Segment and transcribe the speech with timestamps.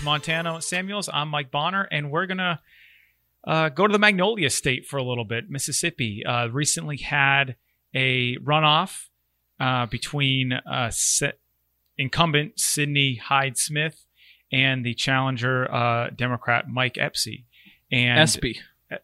[0.00, 1.10] He's Montana Samuels.
[1.12, 2.58] I'm Mike Bonner, and we're gonna
[3.46, 5.50] uh, go to the Magnolia State for a little bit.
[5.50, 7.56] Mississippi uh, recently had
[7.94, 9.08] a runoff
[9.60, 11.34] uh, between uh, se-
[11.98, 14.06] incumbent Sidney Hyde Smith
[14.50, 17.44] and the challenger uh, Democrat Mike Epsy.
[17.92, 18.58] And Espy.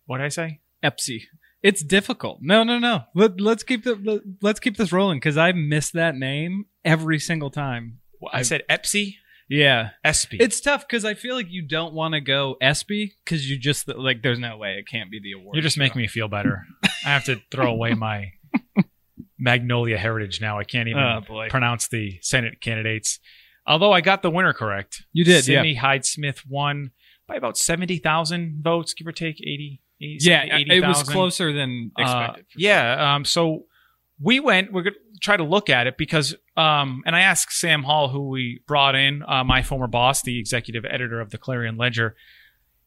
[0.07, 0.61] what did I say?
[0.83, 1.25] Epsy.
[1.63, 2.39] It's difficult.
[2.41, 3.05] No, no, no.
[3.15, 7.19] Let, let's keep the let, let's keep this rolling because I miss that name every
[7.19, 8.01] single time.
[8.33, 9.19] I said Epsy.
[9.49, 10.39] Yeah, Espy.
[10.41, 13.87] it's tough because I feel like you don't want to go Espy because you just
[13.89, 15.55] like there's no way it can't be the award.
[15.55, 16.65] You're just making me feel better.
[17.05, 18.33] I have to throw away my
[19.39, 20.59] Magnolia heritage now.
[20.59, 23.21] I can't even Oh, pronounce the Senate candidates.
[23.67, 25.05] Although I got the winner correct.
[25.13, 26.91] You did, Sidney Hyde Smith won
[27.29, 29.83] by about 70,000 votes, give or take 80.
[30.01, 30.71] 80 Yeah, 80,000.
[30.71, 32.47] it was closer than Uh, expected.
[32.53, 33.15] for yeah.
[33.15, 33.65] Um, so
[34.21, 37.53] we went, we're going to try to look at it because, um, and I asked
[37.53, 41.39] Sam Hall, who we brought in, uh, my former boss, the executive editor of the
[41.39, 42.17] Clarion Ledger.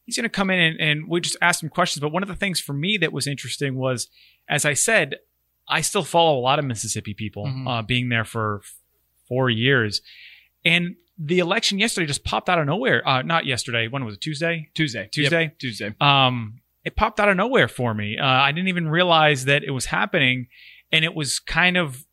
[0.05, 2.01] He's going to come in and, and we just asked him questions.
[2.01, 4.07] But one of the things for me that was interesting was,
[4.47, 5.17] as I said,
[5.67, 7.67] I still follow a lot of Mississippi people, Mhm.
[7.67, 8.63] uh, being there for
[9.27, 10.01] four years.
[10.65, 13.07] And the election yesterday just popped out of nowhere.
[13.07, 13.87] Uh, not yesterday.
[13.87, 14.21] When was it?
[14.21, 14.69] Tuesday?
[14.73, 15.43] Tuesday, Tuesday?
[15.43, 15.93] Yep, Tuesday.
[16.01, 18.17] um, it popped out of nowhere for me.
[18.17, 20.47] Uh, I didn't even realize that it was happening,
[20.91, 22.05] and it was kind of.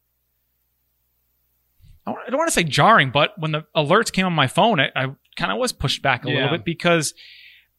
[2.07, 4.91] I don't- want to say jarring, but when the alerts came on my phone, I,
[4.95, 5.07] I
[5.37, 7.15] kind of was pushed back a little bit because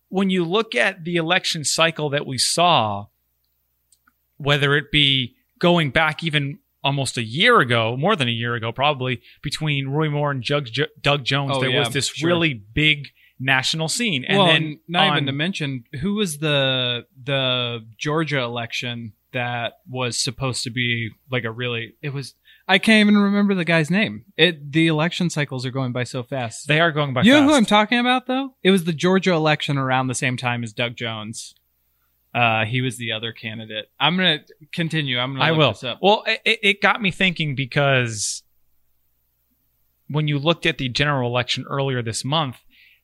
[0.09, 3.05] when you look at the election cycle that we saw,
[4.35, 8.71] whether it be going back even almost a year ago, more than a year ago,
[8.73, 10.67] probably between Roy Moore and Doug,
[11.01, 12.27] Doug Jones, Oh, there yeah, was this sure.
[12.27, 13.07] really big
[13.39, 19.13] national scene, and well, then not even to mention who was the the Georgia election
[19.33, 22.33] that was supposed to be like a really it was
[22.67, 24.25] I can't even remember the guy's name.
[24.35, 26.67] It the election cycles are going by so fast.
[26.67, 27.53] They are going by you know who.
[27.53, 28.55] I'm talking about though?
[28.63, 31.55] It was the Georgia election around the same time as Doug Jones.
[32.35, 33.89] Uh, he was the other candidate.
[33.99, 34.39] I'm gonna
[34.73, 35.17] continue.
[35.17, 35.45] I'm gonna.
[35.45, 35.75] I will.
[36.01, 38.43] Well, it, it got me thinking because
[40.09, 42.57] when you looked at the general election earlier this month,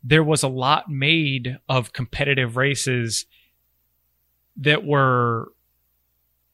[0.04, 3.26] there was a lot made of competitive races
[4.58, 5.53] that were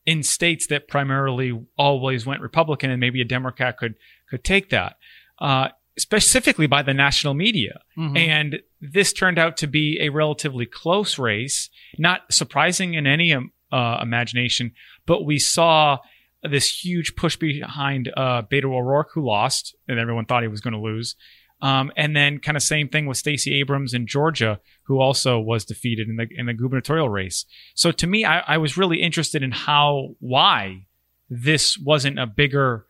[0.06, 3.96] in states that primarily always went Republican, and maybe a Democrat could
[4.30, 4.98] could take that.
[5.40, 7.82] Uh, specifically by the national media.
[7.98, 8.18] Mhm.
[8.18, 13.52] And this turned out to be a relatively close race, not surprising in any um,
[13.72, 14.72] uh, imagination,
[15.06, 15.98] but we saw
[16.42, 20.74] this huge push behind uh, Beto O'Rourke, who lost, and everyone thought he was going
[20.74, 21.16] to lose.
[21.62, 25.66] Um, and then, kind of same thing with Stacey Abrams in Georgia, who also was
[25.66, 27.46] defeated in the in the gubernatorial race.
[27.75, 30.86] So to me, I, I was really interested in how why
[31.30, 32.86] this wasn't a bigger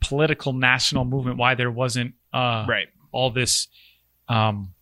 [0.00, 1.38] political national movement.
[1.38, 2.88] Why there wasn't uh, right.
[3.10, 3.68] all this
[4.28, 4.74] um,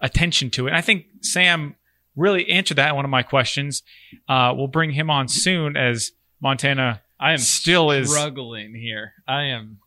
[0.00, 0.70] attention to it.
[0.70, 1.76] And I think Sam
[2.16, 3.82] really answered that in one of my questions.
[4.28, 8.10] Uh, we'll bring him on soon as Montana I am still is.
[8.10, 9.12] struggling here.
[9.28, 9.78] I am.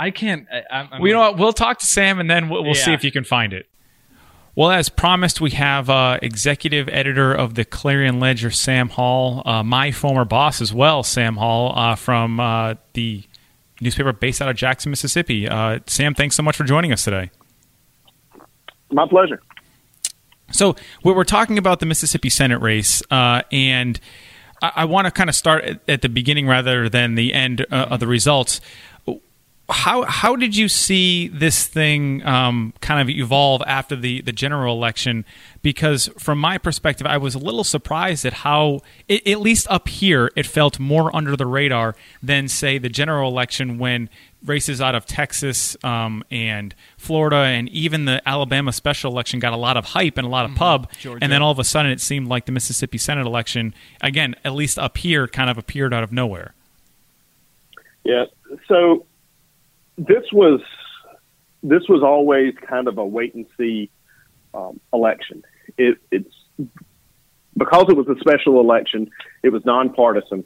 [0.00, 0.46] I can't.
[0.50, 1.36] I, I'm, I'm Well, you know what?
[1.36, 3.66] We'll talk to Sam and then we'll, we'll see if you can find it.
[4.56, 9.62] Well, as promised, we have uh, executive editor of the Clarion Ledger, Sam Hall, uh,
[9.62, 13.22] my former boss as well, Sam Hall, uh, from uh, the
[13.82, 15.46] newspaper based out of Jackson, Mississippi.
[15.46, 17.30] Uh, Sam, thanks so much for joining us today.
[18.90, 19.40] My pleasure.
[20.50, 24.00] So we we're talking about the Mississippi Senate race, uh, and
[24.62, 27.66] I, I want to kind of start at, at the beginning rather than the end
[27.70, 28.60] uh, of the results.
[29.70, 34.74] How how did you see this thing um, kind of evolve after the, the general
[34.76, 35.24] election?
[35.62, 39.88] Because from my perspective, I was a little surprised at how, it, at least up
[39.88, 44.08] here, it felt more under the radar than say the general election when
[44.44, 49.56] races out of Texas um, and Florida and even the Alabama special election got a
[49.56, 51.22] lot of hype and a lot of pub, Georgia.
[51.22, 54.54] and then all of a sudden it seemed like the Mississippi Senate election, again, at
[54.54, 56.54] least up here, kind of appeared out of nowhere.
[58.04, 58.24] Yeah.
[58.66, 59.04] So
[60.00, 60.60] this was
[61.62, 63.90] this was always kind of a wait and see
[64.54, 65.44] um, election.
[65.76, 66.34] It, it's
[67.56, 69.10] because it was a special election,
[69.42, 70.44] it was nonpartisan.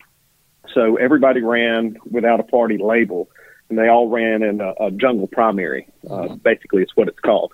[0.75, 3.31] So everybody ran without a party label,
[3.69, 5.89] and they all ran in a, a jungle primary.
[6.09, 7.53] Uh, basically, it's what it's called.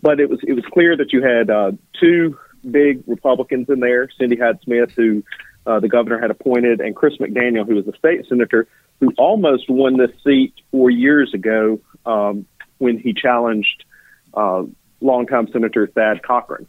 [0.00, 2.38] But it was it was clear that you had uh, two
[2.70, 5.24] big Republicans in there: Cindy Hyde Smith, who
[5.70, 8.66] uh, the governor had appointed, and Chris McDaniel, who was a state senator,
[8.98, 12.44] who almost won this seat four years ago um,
[12.78, 13.84] when he challenged
[14.34, 14.64] uh,
[15.00, 16.66] longtime Senator Thad Cochran.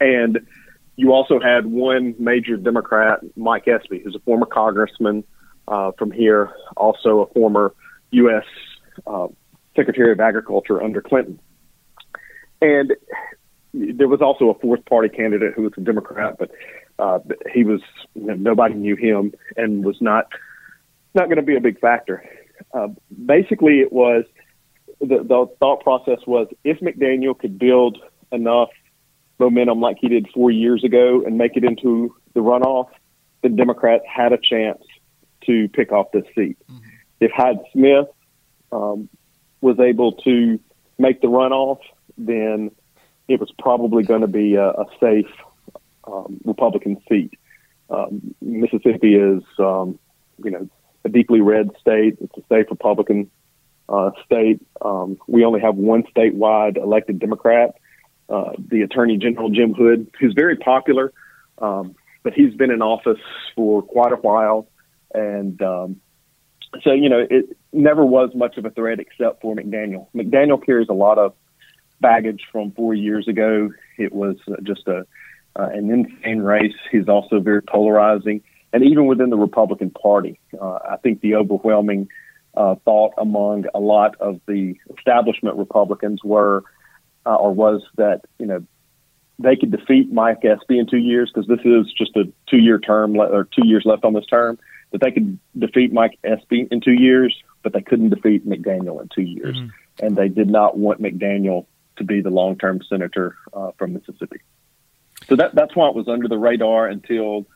[0.00, 0.40] And
[0.96, 5.24] you also had one major Democrat, Mike Espy, who's a former congressman
[5.66, 7.74] uh, from here, also a former
[8.10, 8.44] U.S.
[9.06, 9.28] Uh,
[9.76, 11.40] Secretary of Agriculture under Clinton.
[12.60, 12.92] And
[13.72, 16.50] there was also a fourth party candidate who was a Democrat, but
[16.98, 17.18] uh,
[17.52, 17.80] he was
[18.14, 20.28] you know, nobody knew him and was not
[21.14, 22.24] not going to be a big factor.
[22.72, 22.88] Uh,
[23.24, 24.24] basically, it was
[25.00, 27.98] the, the thought process was if McDaniel could build
[28.32, 28.70] enough
[29.38, 32.88] momentum like he did four years ago and make it into the runoff,
[33.42, 34.82] the Democrats had a chance
[35.46, 36.58] to pick off this seat.
[36.68, 36.78] Mm-hmm.
[37.20, 38.08] If Hyde Smith
[38.72, 39.08] um,
[39.60, 40.58] was able to
[40.98, 41.78] make the runoff,
[42.16, 42.70] then
[43.28, 45.30] it was probably going to be a, a safe
[46.10, 47.32] um, Republican seat.
[47.90, 49.98] Um, Mississippi is, um,
[50.42, 50.68] you know,
[51.04, 52.18] a deeply red state.
[52.20, 53.30] It's a safe Republican
[53.88, 54.60] uh, state.
[54.82, 57.76] Um, we only have one statewide elected Democrat,
[58.28, 61.12] uh, the Attorney General Jim Hood, who's very popular,
[61.58, 63.20] um, but he's been in office
[63.56, 64.68] for quite a while,
[65.14, 66.00] and um,
[66.82, 70.08] so you know it never was much of a threat except for McDaniel.
[70.14, 71.32] McDaniel carries a lot of
[72.00, 73.70] baggage from four years ago.
[73.96, 75.06] It was just a
[75.58, 76.74] uh, an insane race.
[76.90, 82.08] He's also very polarizing, and even within the Republican Party, uh, I think the overwhelming
[82.56, 86.64] uh, thought among a lot of the establishment Republicans were
[87.28, 88.64] uh, or was that you know
[89.38, 93.14] they could defeat Mike Espy in two years because this is just a two-year term
[93.14, 94.58] le- or two years left on this term.
[94.90, 99.08] That they could defeat Mike Espy in two years, but they couldn't defeat McDaniel in
[99.14, 100.04] two years, mm-hmm.
[100.06, 101.66] and they did not want McDaniel
[101.96, 104.40] to be the long-term senator uh, from Mississippi.
[105.28, 107.46] So that that's why it was under the radar until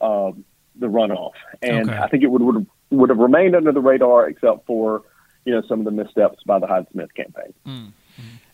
[0.00, 0.44] um,
[0.76, 1.32] the runoff,
[1.62, 1.98] and okay.
[1.98, 5.02] I think it would would have, would have remained under the radar except for
[5.44, 7.54] you know some of the missteps by the Hyde Smith campaign.
[7.66, 7.92] Mm.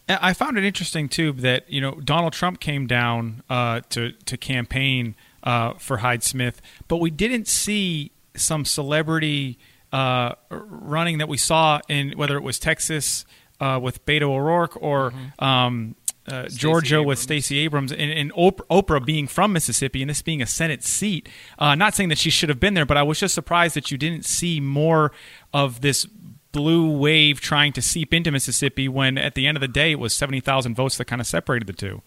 [0.09, 4.37] I found it interesting too that you know Donald Trump came down uh, to to
[4.37, 9.59] campaign uh, for Hyde Smith, but we didn't see some celebrity
[9.93, 13.25] uh, running that we saw in whether it was Texas
[13.61, 15.45] uh, with Beto O'Rourke or mm-hmm.
[15.45, 15.97] um,
[16.29, 17.07] uh, Georgia Abrams.
[17.07, 20.83] with Stacey Abrams and, and Oprah, Oprah, being from Mississippi and this being a Senate
[20.83, 21.29] seat.
[21.59, 23.91] Uh, not saying that she should have been there, but I was just surprised that
[23.91, 25.13] you didn't see more
[25.53, 26.07] of this
[26.53, 29.99] blue wave trying to seep into Mississippi when at the end of the day it
[29.99, 32.03] was 70,000 votes that kind of separated the two.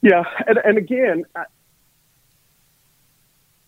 [0.00, 1.24] Yeah, and, and again,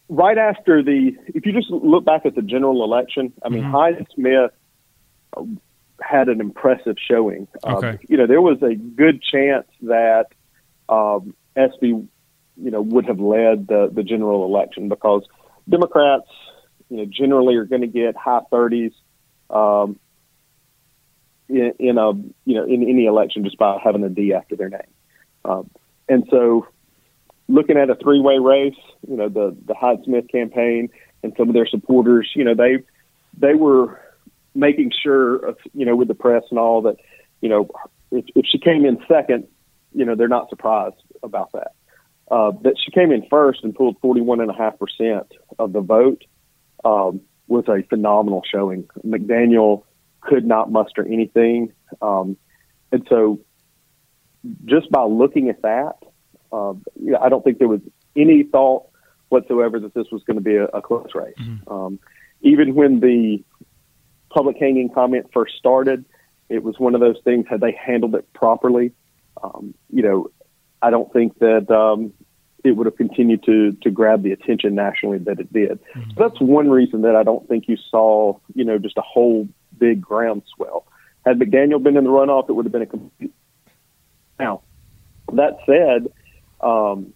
[0.08, 3.72] right after the, if you just look back at the general election, I mean, mm-hmm.
[3.72, 4.52] Hyde Smith
[6.00, 7.49] had an impressive showing.
[7.65, 7.89] Um, okay.
[7.89, 10.27] Um, you know, there was a good chance that
[10.89, 12.09] um, Espy, you
[12.56, 15.25] know, would have led the, the general election because
[15.69, 16.29] Democrats–
[16.89, 18.93] you know, generally are going to get high 30s
[19.50, 19.99] um,
[21.49, 22.12] in, in, a
[22.44, 24.81] you know in any election just by having a D after their name.
[25.44, 25.71] Um,
[26.09, 26.67] and so,
[27.49, 30.89] looking at a three-way race, you know, the the Hyde Smith campaign
[31.22, 32.79] and some of their supporters, you know, they
[33.37, 34.01] they were
[34.58, 36.96] making sure, you know, with the press and all that,
[37.41, 37.69] you know,
[38.10, 39.46] if, if she came in second,
[39.93, 41.72] you know, they're not surprised about that.
[42.31, 45.24] Uh, that she came in first and pulled 41.5%
[45.58, 46.24] of the vote
[46.84, 48.86] um, was a phenomenal showing.
[49.06, 49.84] McDaniel
[50.20, 51.72] could not muster anything.
[52.03, 52.36] Um,
[52.93, 53.41] and so
[54.67, 55.94] just by looking at that,
[56.53, 57.81] um, you know, I don't think there was
[58.15, 58.88] any thought
[59.29, 61.34] whatsoever that this was going to be a, a close race.
[61.41, 61.72] Mm-hmm.
[61.72, 61.98] Um,
[62.43, 63.43] even when the
[64.31, 66.05] public hanging comment first started,
[66.49, 67.47] it was one of those things.
[67.49, 68.93] Had they handled it properly,
[69.43, 70.31] um, you know,
[70.81, 72.13] I don't think that um,
[72.65, 75.81] it would have continued to to grab the attention nationally that it did.
[75.82, 76.11] Mm-hmm.
[76.11, 79.49] So that's one reason that I don't think you saw, you know, just a whole
[79.77, 80.87] big groundswell.
[81.25, 83.32] Had McDaniel been in the runoff, it would have been a complete.
[84.39, 84.63] Now,
[85.32, 86.13] that said,
[86.61, 87.13] um,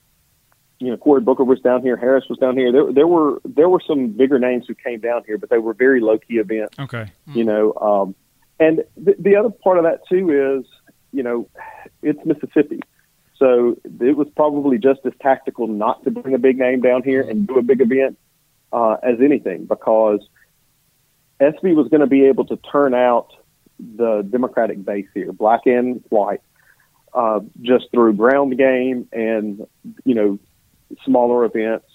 [0.83, 2.73] you know, Cory Booker was down here, Harris was down here.
[2.73, 5.75] There, there were there were some bigger names who came down here, but they were
[5.75, 6.77] very low key events.
[6.77, 7.39] Okay, mm-hmm.
[7.39, 8.15] you know, um,
[8.59, 10.67] and th- the other part of that too is,
[11.13, 11.49] you know,
[12.03, 12.81] it's Mississippi.
[13.37, 17.23] So it was probably just as tactical not to bring a big name down here
[17.23, 18.19] and do a big event
[18.73, 20.21] uh, as anything because
[21.39, 23.29] Espy was going to be able to turn out
[23.79, 26.41] the Democratic base here, black and white,
[27.15, 29.65] uh, just through ground game and
[30.05, 30.39] you know
[31.05, 31.87] smaller events,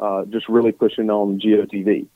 [0.00, 2.06] uh, just really pushing on GOTV.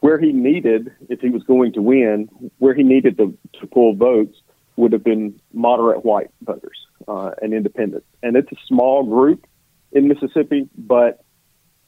[0.00, 2.28] Where he needed, if he was going to win,
[2.58, 4.36] where he needed to, to pull votes
[4.76, 8.06] would have been moderate white voters uh, and independents.
[8.22, 9.46] And it's a small group
[9.92, 11.24] in Mississippi, but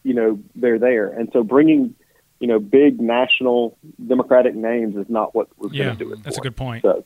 [0.02, 1.95] you know they're there, and so bringing
[2.38, 3.76] you know big national
[4.07, 6.83] Democratic names is not what we're Yeah, going to do it that's a good point.
[6.83, 7.05] So,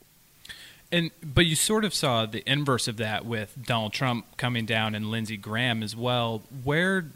[0.92, 4.94] And but you sort of saw the inverse of that with Donald Trump coming down
[4.94, 6.42] and Lindsey Graham as well.
[6.64, 7.06] Where,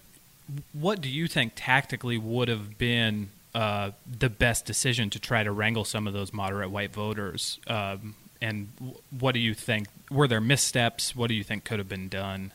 [0.72, 5.50] what do you think tactically would have been uh, the best decision to try to
[5.50, 7.58] wrangle some of those moderate white voters?
[7.66, 8.68] Um, and
[9.10, 9.88] what do you think?
[10.10, 11.16] Were there missteps?
[11.16, 12.52] What do you think could have been done?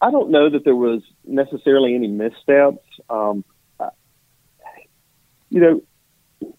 [0.00, 2.84] I don't know that there was necessarily any missteps.
[3.08, 3.44] Um,
[5.50, 5.82] you know,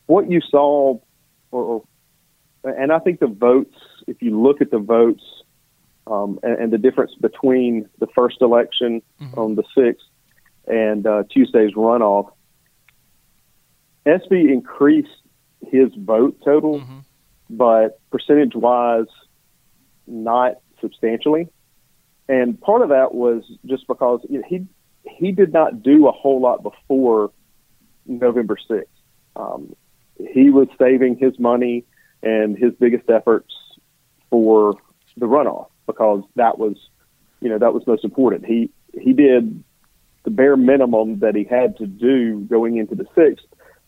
[0.06, 1.00] what you saw,
[1.54, 1.84] or,
[2.64, 3.76] and I think the votes,
[4.08, 5.24] if you look at the votes
[6.08, 9.02] um, and, and the difference between the first election
[9.38, 9.96] on the 6th
[10.68, 12.32] and uh, Tuesday's runoff,
[14.06, 15.10] Espy increased
[15.72, 16.80] his vote total,
[17.50, 19.06] but percentage wise,
[20.08, 21.48] not substantially.
[22.28, 24.66] And part of that was just because you know, he
[25.10, 27.32] he did not do a whole lot before
[28.06, 28.90] November sixth.
[29.36, 29.76] Um,
[30.18, 31.86] he was saving his money
[32.22, 33.54] and his biggest efforts
[34.30, 34.76] for
[35.18, 36.78] the runoff because that was,
[37.42, 38.46] you know, that was most important.
[38.46, 39.64] He he did
[40.24, 43.46] the bare minimum that he had to do going into the sixth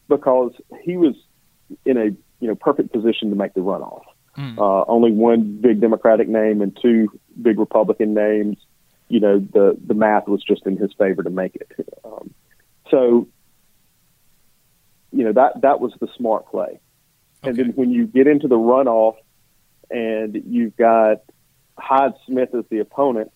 [0.10, 0.52] because
[0.84, 1.16] he was
[1.86, 2.06] in a
[2.40, 4.04] you know perfect position to make the runoff.
[4.58, 7.08] Uh, only one big Democratic name and two
[7.42, 8.58] big Republican names.
[9.08, 11.70] You know, the the math was just in his favor to make it.
[12.04, 12.34] Um,
[12.92, 13.28] so,
[15.12, 16.80] you know that that was the smart play.
[17.44, 19.18] And then when you get into the runoff,
[19.92, 21.22] and you've got
[21.78, 23.32] Hyde Smith as the opponent,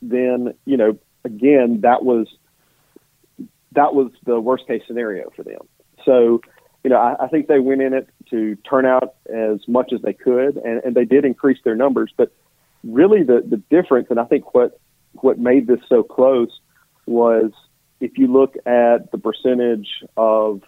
[0.00, 2.28] then you know again that was
[3.72, 5.60] that was the worst case scenario for them.
[6.04, 6.40] So,
[6.82, 10.00] you know, I, I think they went in it to turn out as much as
[10.02, 12.12] they could, and, and they did increase their numbers.
[12.16, 12.32] But
[12.82, 14.80] really, the the difference, and I think what
[15.14, 16.60] what made this so close
[17.06, 17.52] was
[18.00, 20.62] if you look at the percentage of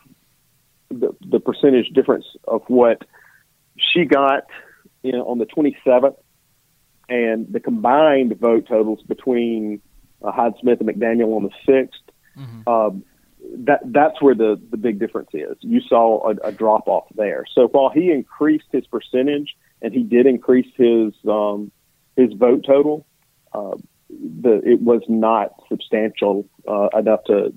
[0.91, 3.03] the, the percentage difference of what
[3.77, 4.45] she got
[5.03, 6.17] you know, on the 27th
[7.09, 9.81] and the combined vote totals between
[10.23, 11.89] uh, Hyde Smith and McDaniel on the 6th,
[12.67, 13.05] um,
[13.65, 15.57] that that's where the, the big difference is.
[15.61, 17.45] You saw a, a drop off there.
[17.55, 21.73] So while he increased his percentage and he did increase his um,
[22.17, 23.07] his vote total,
[23.53, 23.77] uh,
[24.43, 27.53] the it was not substantial uh, enough to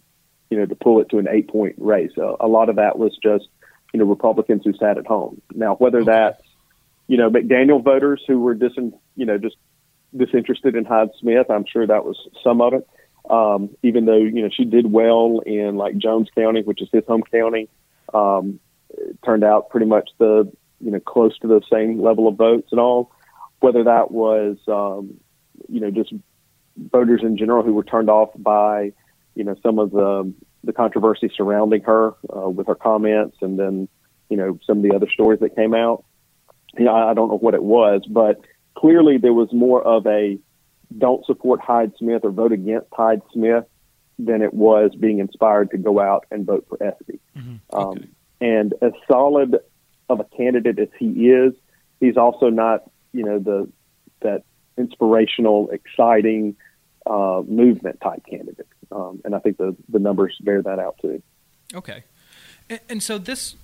[0.50, 2.12] you know to pull it to an eight point race.
[2.17, 3.48] Uh, a lot of that was just
[3.93, 5.41] you know Republicans who sat at home.
[5.53, 6.41] Now whether that's
[7.07, 8.74] you know McDaniel voters who were dis
[9.15, 9.55] you know just
[10.15, 12.88] disinterested in Hyde Smith, I'm sure that was some of it.
[13.29, 17.05] Um, even though you know she did well in like Jones County, which is his
[17.07, 17.69] home county,
[18.13, 22.36] um, it turned out pretty much the you know close to the same level of
[22.36, 23.12] votes and all.
[23.60, 25.19] Whether that was um,
[25.69, 26.13] you know just
[26.77, 28.92] voters in general who were turned off by
[29.36, 33.88] you know some of the the controversy surrounding her uh, with her comments, and then
[34.30, 36.03] you know some of the other stories that came out.
[36.77, 38.42] You know, I, I don't know what it was, but
[38.75, 40.38] clearly there was more of a
[40.98, 43.65] don't support Hyde Smith or vote against Hyde Smith
[44.20, 47.20] than it was being inspired to go out and vote for Espy.
[47.74, 49.58] Um, and as solid
[50.10, 51.53] of a candidate as he is,
[52.00, 53.70] he's also not, you know, the
[54.22, 54.44] that
[54.77, 56.56] inspirational, exciting
[57.06, 58.68] uh, movement type candidate.
[58.92, 61.22] Um, and I think the the numbers bear that out too.
[61.74, 62.03] Okay,
[62.70, 63.56] and, and so this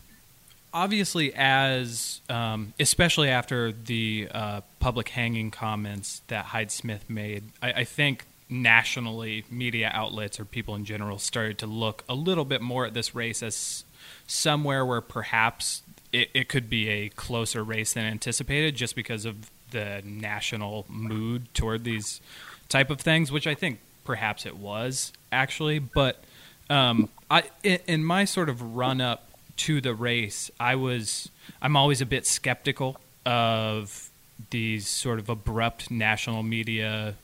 [0.74, 7.72] obviously, as um, especially after the uh, public hanging comments that Hyde Smith made, I,
[7.72, 12.62] I think nationally media outlets or people in general started to look a little bit
[12.62, 13.84] more at this race as
[14.25, 19.51] somewhere where perhaps it, it could be a closer race than anticipated just because of
[19.72, 22.22] the national mood toward these
[22.68, 26.24] type of things which i think perhaps it was actually but
[26.72, 31.30] um, I, in, my sort of run up to the race i was
[31.62, 34.10] i'm always a bit skeptical of
[34.52, 37.16] these sort of abrupt national media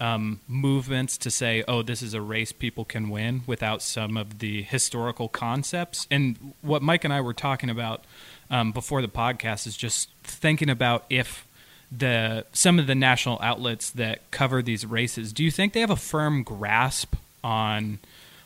[0.00, 4.38] um, movements to say, oh, this is a race people can win without some of
[4.38, 6.06] the historical concepts.
[6.10, 8.04] And what Mike and I were talking about
[8.50, 11.46] um, before the podcast is just thinking about if
[11.90, 15.90] the some of the national outlets that cover these races, do you think they have
[15.90, 17.98] a firm grasp on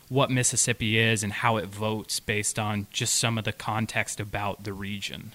[0.09, 4.63] what Mississippi is and how it votes based on just some of the context about
[4.63, 5.31] the region?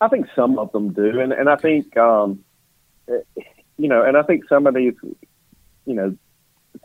[0.00, 2.44] I think some of them do, and and I think um,
[3.06, 4.94] you know, and I think some of these,
[5.86, 6.16] you know,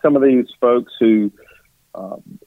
[0.01, 1.31] some of these folks who,
[1.95, 2.39] um,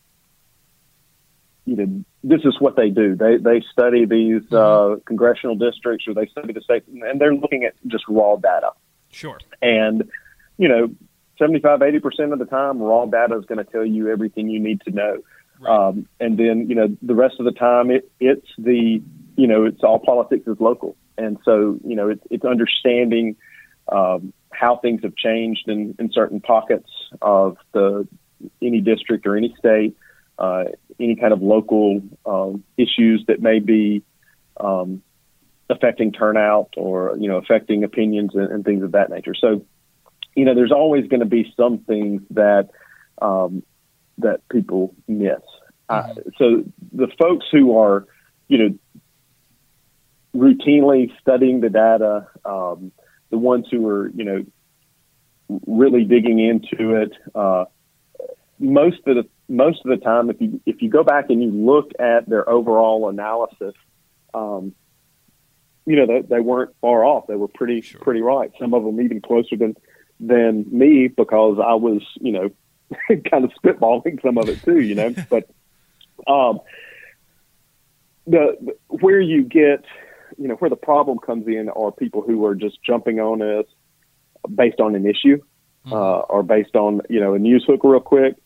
[1.65, 3.17] you know, this is what they do.
[3.17, 7.65] They they study these uh, congressional districts or they study the states, and they're looking
[7.65, 8.73] at just raw data.
[9.11, 9.39] Sure.
[9.61, 10.11] And
[10.57, 10.89] you know,
[11.39, 14.61] 75, 80 percent of the time, raw data is going to tell you everything you
[14.61, 15.19] need to know.
[15.61, 15.89] Right.
[15.89, 19.03] Um, and then you know, the rest of the time, it it's the
[19.37, 23.37] you know, it's all politics is local, and so you know, it's it's understanding.
[23.89, 26.89] Um, how things have changed in, in certain pockets
[27.21, 28.07] of the
[28.61, 29.97] any district or any state,
[30.39, 30.65] uh,
[30.99, 34.03] any kind of local um, issues that may be
[34.59, 35.03] um,
[35.69, 39.35] affecting turnout or you know affecting opinions and, and, things of that nature.
[39.35, 39.65] So,
[40.35, 42.71] you know, there's always going to be some things that
[43.21, 43.63] um,
[44.19, 45.41] that people miss.
[45.89, 48.07] Uh, so the folks who are,
[48.49, 48.79] you know,
[50.35, 52.93] routinely studying the data, um,
[53.31, 54.45] the ones who are, you know,
[55.67, 57.13] really digging into it.
[57.35, 57.65] Uh,
[58.59, 61.51] most of the most of the time, if you if you go back and you
[61.51, 63.75] look at their overall analysis,
[64.33, 64.75] um,
[65.85, 67.27] you know they, they weren't far off.
[67.29, 68.01] They were pretty Sure.
[68.01, 68.51] pretty right.
[68.59, 69.77] Some of them even closer than
[70.19, 72.51] than me because I was you know
[73.31, 74.81] kind of spitballing some of it too.
[74.81, 75.45] You know, but
[76.27, 76.61] um,
[78.27, 79.85] the the- where you get
[80.39, 83.67] you know where the problem comes in are people who are just jumping on us
[84.55, 85.39] based on an issue
[85.91, 88.37] uh, or based on you know a news hook real quick,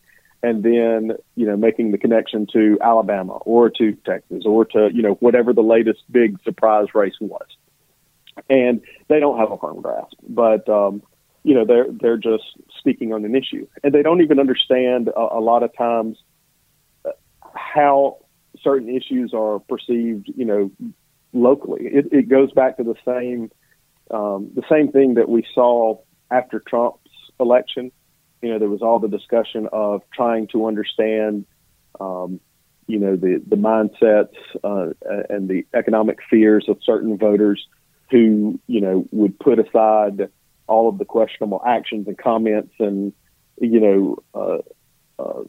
[0.42, 5.02] and then you know making the connection to Alabama or to Texas or to you
[5.02, 7.46] know whatever the latest big surprise race was,
[8.48, 11.02] and they don't have a firm grasp, but um,
[11.42, 12.44] you know they're they're just
[12.78, 16.18] speaking on an issue, and they don't even understand a, lot of times
[17.04, 17.10] uh,
[17.54, 18.18] how
[18.62, 20.70] certain issues are perceived, you know,
[21.32, 21.86] locally.
[21.86, 23.50] It, it goes back to the same
[24.10, 25.98] um, the same thing that we saw
[26.30, 27.10] after Trump's
[27.40, 27.90] election.
[28.42, 31.46] You know, there was all the discussion of trying to understand,
[32.00, 32.40] um,
[32.86, 34.92] you know, the the mindsets uh,
[35.28, 37.66] and the economic fears of certain voters
[38.10, 40.28] who, you know, would put aside
[40.68, 43.12] all of the questionable actions and comments and,
[43.60, 45.42] you know, uh, uh,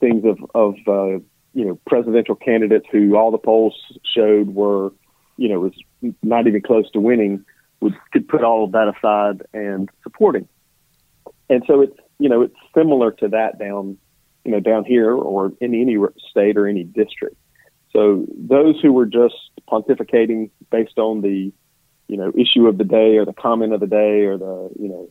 [0.00, 1.18] things of of uh,
[1.54, 3.74] you know presidential candidates who all the polls
[4.14, 4.92] showed were,
[5.36, 5.74] you know, was
[6.22, 7.44] not even close to winning
[7.82, 10.48] would could put all of that aside and supporting.
[11.50, 13.98] And so it's you know it's similar to that down
[14.44, 15.96] you know down here or in any
[16.30, 17.36] state or any district.
[17.92, 19.34] So those who were just
[19.70, 21.52] pontificating based on the
[22.08, 24.88] you know issue of the day or the comment of the day or the you
[24.88, 25.08] know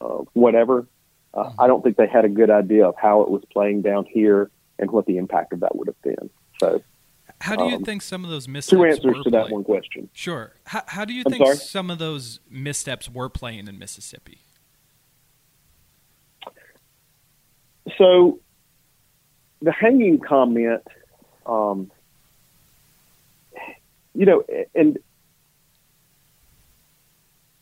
[0.00, 0.86] uh, whatever,
[1.34, 4.04] uh, I don't think they had a good idea of how it was playing down
[4.06, 6.28] here and what the impact of that would have been.
[6.60, 6.82] So
[7.40, 9.64] How do you Um, think some of those missteps two answers were to that one
[9.64, 10.08] question.
[10.12, 10.52] Sure.
[10.64, 11.56] How, how do you I'm think sorry?
[11.56, 14.40] some of those missteps were playing in Mississippi?
[17.98, 18.40] So
[19.62, 20.82] the hanging comment,
[21.44, 21.90] um,
[24.14, 24.42] you know,
[24.74, 24.98] and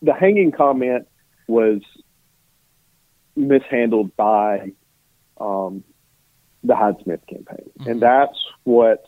[0.03, 1.07] the hanging comment
[1.47, 1.81] was
[3.37, 4.73] mishandled by
[5.41, 5.85] um,
[6.63, 9.07] the Hyde Smith campaign, and that's what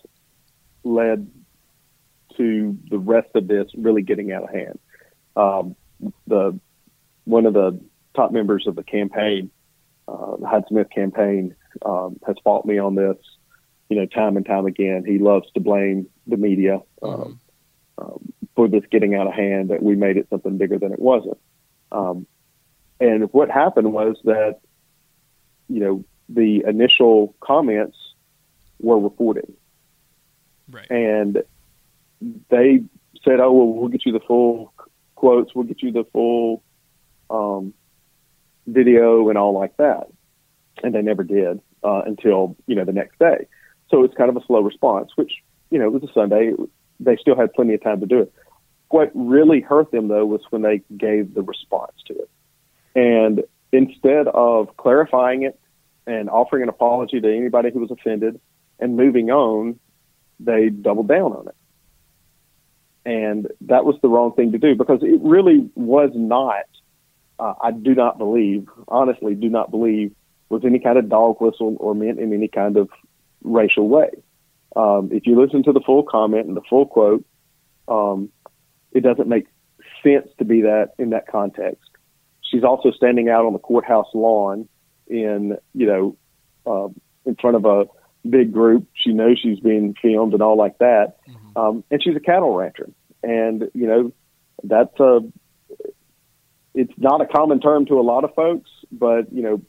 [0.84, 1.30] led
[2.36, 4.78] to the rest of this really getting out of hand.
[5.36, 5.76] Um,
[6.26, 6.58] the
[7.24, 7.80] one of the
[8.14, 9.50] top members of the campaign
[10.08, 13.16] uh, the Hyde Smith campaign um, has fought me on this,
[13.88, 15.04] you know, time and time again.
[15.06, 17.40] He loves to blame the media um,
[17.98, 21.00] um, for this getting out of hand, that we made it something bigger than it
[21.00, 21.38] wasn't.
[21.92, 22.26] Um,
[23.00, 24.60] and what happened was that,
[25.68, 27.96] you know, the initial comments
[28.80, 29.52] were reported
[30.68, 30.90] Right.
[30.90, 31.42] and
[32.48, 32.82] they
[33.24, 34.72] said, "Oh, well, we'll get you the full
[35.14, 36.62] quotes, we'll get you the full
[37.30, 37.72] um,
[38.66, 40.08] video and all like that,"
[40.82, 43.46] and they never did uh, until you know the next day.
[43.90, 45.32] So it's kind of a slow response, which
[45.70, 46.52] you know it was a Sunday.
[47.00, 48.32] They still had plenty of time to do it.
[48.88, 52.30] What really hurt them though was when they gave the response to it,
[52.94, 55.58] and instead of clarifying it
[56.06, 58.40] and offering an apology to anybody who was offended
[58.78, 59.78] and moving on,
[60.40, 61.54] they doubled down on it.
[63.04, 66.66] And that was the wrong thing to do because it really was not,
[67.38, 70.12] uh, I do not believe, honestly, do not believe,
[70.48, 72.88] was any kind of dog whistle or meant in any kind of
[73.42, 74.10] racial way.
[74.74, 77.24] Um, if you listen to the full comment and the full quote,
[77.88, 78.30] um,
[78.92, 79.46] it doesn't make
[80.02, 81.90] sense to be that in that context.
[82.42, 84.68] She's also standing out on the courthouse lawn
[85.08, 86.16] in, you know,
[86.66, 86.88] uh,
[87.24, 87.86] in front of a
[88.28, 88.86] big group.
[88.94, 91.16] She knows she's being filmed and all like that.
[91.56, 92.90] Um, and she's a cattle rancher.
[93.22, 94.12] and you know
[94.62, 95.20] that's a
[96.76, 99.62] it's not a common term to a lot of folks, but you know,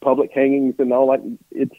[0.00, 1.74] public hangings and all that it's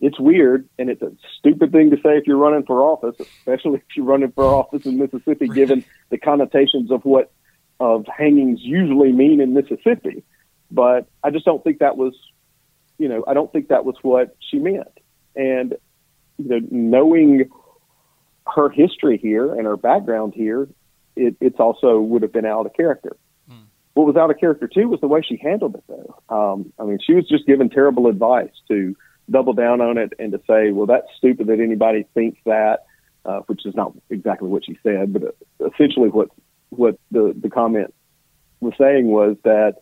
[0.00, 3.74] it's weird and it's a stupid thing to say if you're running for office, especially
[3.88, 7.30] if you're running for office in Mississippi, given the connotations of what
[7.80, 10.24] of hangings usually mean in Mississippi.
[10.70, 12.14] But I just don't think that was,
[12.98, 14.88] you know, I don't think that was what she meant.
[15.36, 15.76] And
[16.38, 17.50] you know, knowing
[18.46, 20.66] her history here and her background here,
[21.14, 23.16] it, it's also would have been out of character.
[23.94, 26.22] What was out of character too was the way she handled it, though.
[26.28, 28.96] Um, I mean, she was just given terrible advice to
[29.30, 32.84] double down on it and to say, "Well, that's stupid that anybody thinks that,"
[33.24, 36.28] uh, which is not exactly what she said, but uh, essentially what
[36.70, 37.94] what the the comment
[38.60, 39.76] was saying was that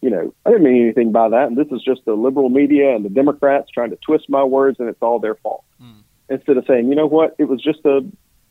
[0.00, 1.48] you know, I didn't mean anything by that.
[1.48, 4.78] And this is just the liberal media and the Democrats trying to twist my words,
[4.78, 5.64] and it's all their fault.
[5.82, 6.02] Mm.
[6.28, 8.00] Instead of saying, you know what, it was just a,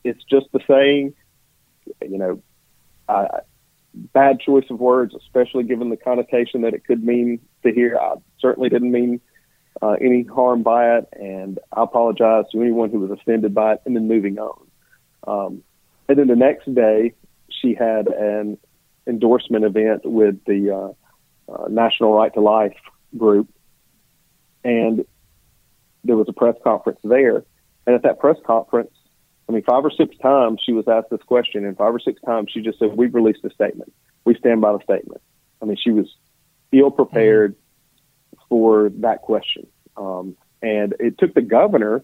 [0.04, 1.14] it's just the saying,
[2.02, 2.42] you know,
[3.08, 3.40] uh,
[3.94, 7.98] bad choice of words, especially given the connotation that it could mean to hear.
[7.98, 9.22] I certainly didn't mean
[9.82, 13.82] uh, any harm by it, and I apologize to anyone who was offended by it.
[13.86, 14.68] And then moving on.
[15.28, 15.64] Um,
[16.08, 17.14] and then the next day,
[17.50, 18.58] she had an
[19.08, 20.94] endorsement event with the
[21.50, 22.76] uh, uh, National Right to Life
[23.18, 23.50] group,
[24.64, 25.06] and
[26.04, 27.44] there was a press conference there.
[27.86, 28.92] And at that press conference,
[29.50, 32.22] I mean, five or six times she was asked this question, and five or six
[32.22, 33.94] times she just said, "We've released a statement.
[34.26, 35.22] We stand by the statement."
[35.62, 36.14] I mean, she was
[36.72, 38.44] ill prepared mm-hmm.
[38.50, 42.04] for that question, um, and it took the governor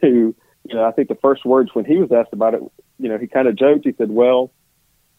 [0.00, 2.62] to, you know, I think the first words when he was asked about it,
[2.98, 3.84] you know, he kind of joked.
[3.84, 4.52] He said, "Well,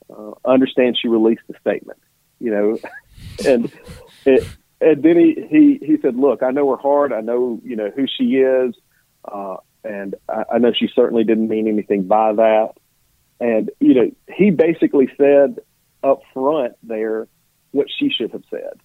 [0.10, 2.00] uh, understand she released the statement,"
[2.40, 2.78] you know,
[3.46, 3.72] and
[4.26, 4.48] it,
[4.80, 7.12] and then he, he he said, "Look, I know her heart.
[7.12, 8.76] I know you know who she is,
[9.26, 12.74] uh, and I, I know she certainly didn't mean anything by that."
[13.40, 15.60] And you know, he basically said
[16.04, 17.28] up front there
[17.72, 18.80] what she should have said,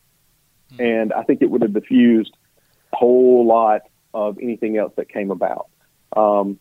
[0.73, 0.83] mm-hmm.
[0.83, 2.37] and I think it would have diffused
[2.93, 3.83] a whole lot
[4.15, 5.69] of anything else that came about.
[6.17, 6.59] Um,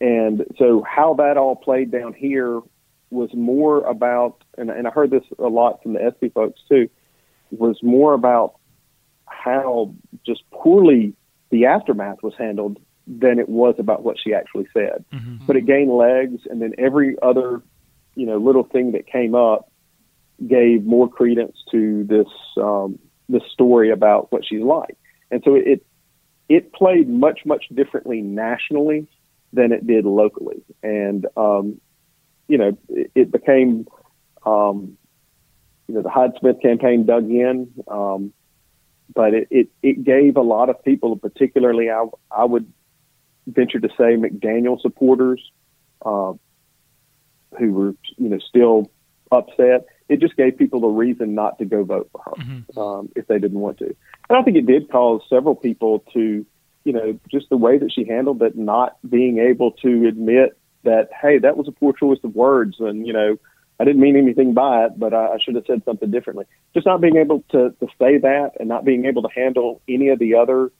[0.00, 2.60] and so, how that all played down here
[3.10, 6.88] was more about, and, and I heard this a lot from the Espy folks too,
[7.50, 8.54] was more about
[9.26, 9.94] how
[10.24, 11.14] just poorly
[11.50, 15.04] the aftermath was handled than it was about what she actually said.
[15.12, 15.46] Mm-hmm.
[15.46, 17.62] But it gained legs, and then every other,
[18.14, 19.70] you know, little thing that came up
[20.46, 24.96] gave more credence to this um, this story about what she's like.
[25.30, 25.84] And so it
[26.48, 29.08] it played much much differently nationally
[29.52, 30.62] than it did locally.
[30.82, 31.80] And um,
[32.48, 33.86] you know, it, it became,
[34.44, 34.96] um,
[35.86, 38.32] you know, the Hyde Smith campaign dug in, um,
[39.14, 42.72] but it, it, it gave a lot of people, particularly I, I would
[43.46, 45.40] venture to say McDaniel supporters,
[46.04, 46.34] uh,
[47.58, 48.90] who were, you know, still
[49.32, 49.86] upset.
[50.08, 52.78] It just gave people a reason not to go vote for her mm-hmm.
[52.78, 53.94] um, if they didn't want to.
[54.28, 56.44] And I think it did cause several people to,
[56.84, 61.08] you know, just the way that she handled it, not being able to admit that
[61.20, 63.36] hey, that was a poor choice of words, and you know,
[63.80, 66.46] I didn't mean anything by it, but I, I should have said something differently.
[66.74, 70.08] Just not being able to to say that, and not being able to handle any
[70.08, 70.72] of the other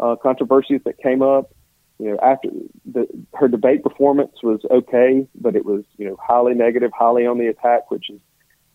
[0.00, 1.54] uh, controversies that came up.
[1.98, 2.48] You know, after
[2.90, 7.38] the, her debate performance was okay, but it was you know highly negative, highly on
[7.38, 8.20] the attack, which is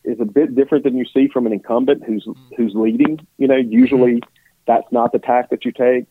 [0.03, 3.25] is a bit different than you see from an incumbent who's who's leading.
[3.37, 4.21] You know, usually
[4.67, 6.05] that's not the tack that you take.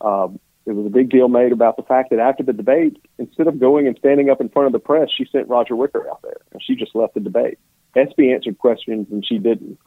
[0.00, 3.46] Um, there was a big deal made about the fact that after the debate, instead
[3.46, 6.20] of going and standing up in front of the press, she sent Roger Wicker out
[6.22, 7.58] there and she just left the debate.
[7.94, 9.78] Espy answered questions and she didn't.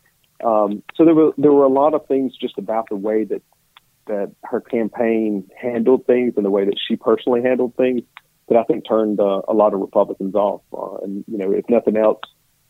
[0.43, 3.41] Um, so there were there were a lot of things just about the way that
[4.07, 8.01] that her campaign handled things and the way that she personally handled things
[8.47, 10.61] that I think turned uh, a lot of Republicans off.
[10.73, 12.21] Uh, and you know, if nothing else,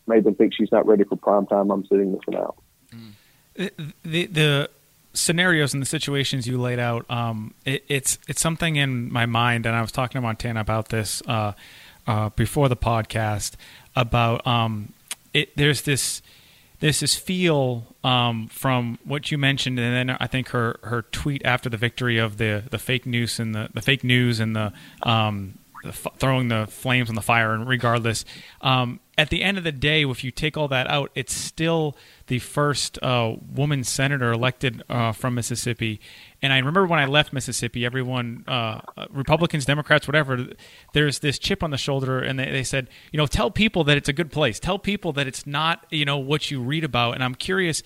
[0.08, 1.70] made them think she's not ready for prime time.
[1.70, 2.56] I'm sitting this one out.
[2.92, 3.92] Mm.
[4.02, 4.70] The the
[5.12, 9.66] scenarios and the situations you laid out, um, it, it's it's something in my mind,
[9.66, 11.52] and I was talking to Montana about this uh,
[12.06, 13.54] uh, before the podcast
[13.96, 14.92] about um,
[15.34, 15.56] it.
[15.56, 16.22] There's this
[16.80, 21.42] there's this feel um, from what you mentioned, and then I think her her tweet
[21.44, 24.72] after the victory of the the fake news and the the fake news and the,
[25.02, 28.24] um, the f- throwing the flames on the fire, and regardless.
[28.60, 31.94] Um, at the end of the day, if you take all that out, it's still
[32.28, 36.00] the first uh, woman senator elected uh, from Mississippi.
[36.40, 40.46] And I remember when I left Mississippi, everyone, uh, Republicans, Democrats, whatever,
[40.94, 43.98] there's this chip on the shoulder, and they, they said, you know, tell people that
[43.98, 44.58] it's a good place.
[44.58, 47.14] Tell people that it's not, you know, what you read about.
[47.14, 47.82] And I'm curious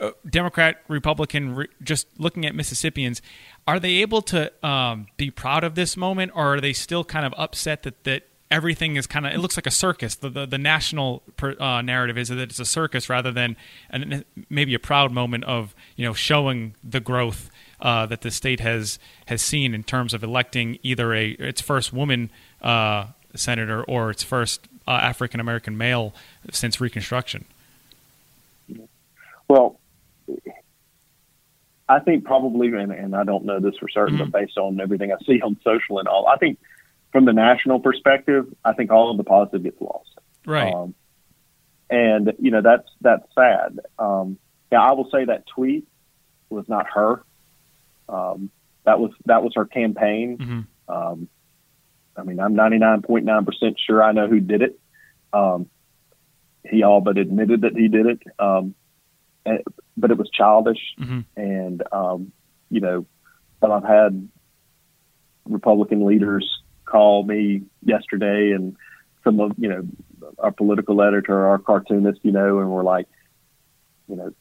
[0.00, 3.20] uh, Democrat, Republican, re- just looking at Mississippians,
[3.66, 7.26] are they able to um, be proud of this moment, or are they still kind
[7.26, 10.14] of upset that that everything is kind of it looks like a circus.
[10.16, 13.56] The the, the national per, uh, narrative is that it's a circus rather than
[13.90, 18.60] an, maybe a proud moment of you know showing the growth uh, that the state
[18.60, 22.30] has has seen in terms of electing either a its first woman
[22.62, 26.12] uh, senator or its first uh, African American male
[26.50, 27.44] since Reconstruction.
[29.48, 29.76] Well.
[31.88, 34.30] I think probably, and, and I don't know this for certain, mm-hmm.
[34.30, 36.58] but based on everything I see on social and all, I think
[37.12, 40.10] from the national perspective, I think all of the positive gets lost.
[40.46, 40.72] Right.
[40.72, 40.94] Um,
[41.90, 43.80] and you know that's that's sad.
[43.98, 44.38] Um,
[44.70, 45.88] yeah, I will say that tweet
[46.48, 47.24] was not her.
[48.08, 48.50] Um,
[48.84, 50.38] that was that was her campaign.
[50.38, 50.92] Mm-hmm.
[50.92, 51.28] Um,
[52.16, 54.78] I mean, I'm 99.9 percent sure I know who did it.
[55.32, 55.68] Um,
[56.68, 58.74] he all but admitted that he did it, um,
[59.44, 59.60] and,
[59.96, 60.80] but it was childish.
[60.98, 61.20] Mm-hmm.
[61.36, 62.32] And um,
[62.70, 63.06] you know,
[63.60, 64.28] but I've had
[65.44, 68.76] Republican leaders call me yesterday and
[69.24, 69.86] some of, you know,
[70.38, 73.06] our political editor, our cartoonist, you know, and we're like,
[74.08, 74.32] you know,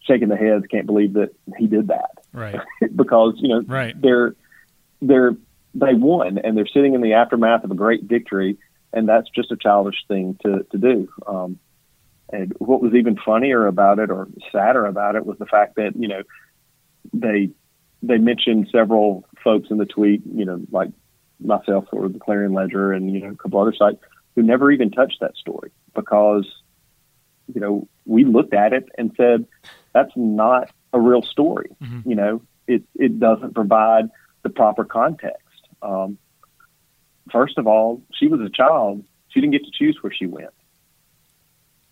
[0.00, 2.10] shaking the heads, can't believe that he did that.
[2.32, 2.60] Right.
[2.96, 4.00] because, you know, right.
[4.00, 4.34] they're,
[5.00, 5.36] they're,
[5.74, 8.58] they won and they're sitting in the aftermath of a great victory.
[8.92, 11.08] And that's just a childish thing to, to do.
[11.26, 11.58] Um,
[12.32, 15.92] and what was even funnier about it or sadder about it was the fact that,
[15.96, 16.22] you know,
[17.12, 17.50] they,
[18.02, 20.90] they mentioned several folks in the tweet, you know, like
[21.42, 23.98] myself or the Clarion Ledger and you know a couple other sites
[24.34, 26.46] who never even touched that story because
[27.52, 29.46] you know we looked at it and said
[29.92, 31.70] that's not a real story.
[31.82, 32.08] Mm-hmm.
[32.08, 34.10] You know, it it doesn't provide
[34.42, 35.46] the proper context.
[35.82, 36.18] Um,
[37.32, 40.50] first of all, she was a child; she didn't get to choose where she went.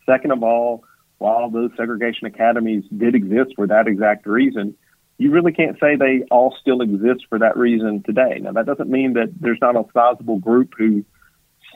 [0.09, 0.85] Second of all,
[1.18, 4.75] while those segregation academies did exist for that exact reason,
[5.18, 8.38] you really can't say they all still exist for that reason today.
[8.40, 11.05] Now, that doesn't mean that there's not a sizable group who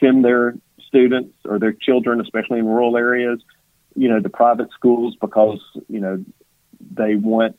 [0.01, 0.55] send their
[0.87, 3.41] students or their children, especially in rural areas,
[3.97, 6.25] you know, to private schools because, you know,
[6.95, 7.59] they want,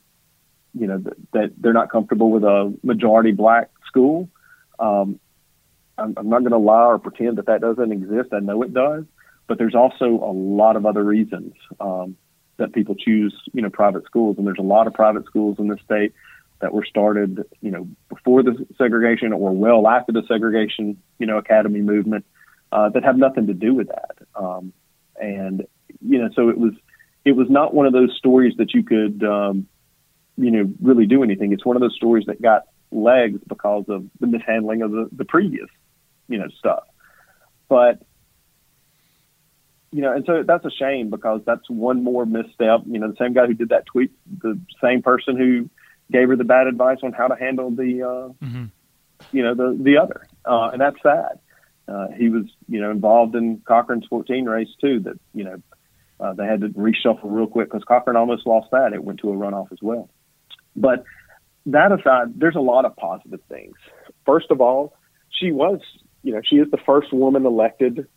[0.73, 4.29] you know, th- that they're not comfortable with a majority black school.
[4.79, 5.19] Um,
[5.97, 8.29] I'm, I'm not going to lie or pretend that that doesn't exist.
[8.33, 9.03] I know it does,
[9.47, 11.53] but there's also a lot of other reasons.
[11.79, 12.17] Um,
[12.58, 14.38] that people choose, you know, private schools.
[14.38, 16.13] And there's a lot of private schools in the state
[16.60, 21.38] that were started, you know, before the segregation or well after the segregation, you know,
[21.38, 22.25] academy movement
[22.71, 24.15] uh, that have nothing to do with that.
[24.36, 24.71] Um,
[25.19, 25.65] and
[26.01, 26.73] you know, so it was
[27.25, 29.67] it was not one of those stories that you could, um,
[30.38, 31.53] you know, really do anything.
[31.53, 35.25] It's one of those stories that got legs because of the mishandling of the, the
[35.25, 35.69] previous,
[36.27, 36.84] you know, stuff.
[37.69, 38.01] But
[39.93, 42.82] you know, and so that's a shame because that's one more misstep.
[42.88, 45.69] You know, the same guy who did that tweet, the same person who
[46.12, 48.65] gave her the bad advice on how to handle the, uh, mm-hmm.
[49.32, 51.39] you know, the the other, uh, and that's sad.
[51.88, 54.99] Uh, he was, you know, involved in Cochran's 14 race too.
[55.01, 55.62] That you know,
[56.19, 58.93] uh, they had to reshuffle real quick because Cochran almost lost that.
[58.93, 60.10] It went to a runoff as well.
[60.75, 61.03] But
[61.67, 63.75] that aside, there's a lot of positive things.
[64.25, 64.95] First of all,
[65.29, 65.82] she was,
[66.23, 68.08] you know, she is the first woman elected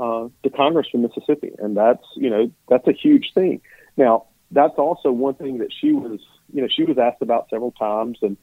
[0.00, 3.60] uh, to Congress from Mississippi, and that's you know that's a huge thing.
[3.96, 6.20] Now that's also one thing that she was
[6.52, 8.36] you know she was asked about several times, and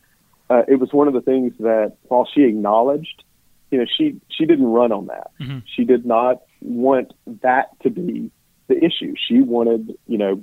[0.50, 3.24] uh, it was one of the things that while she acknowledged,
[3.72, 5.32] you know she she didn't run on that.
[5.42, 5.60] Mm-hmm.
[5.76, 8.32] She did not want that to be
[8.68, 9.16] the issue.
[9.28, 10.42] She wanted you know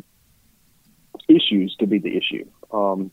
[1.29, 2.45] issues to be the issue.
[2.73, 3.13] Um,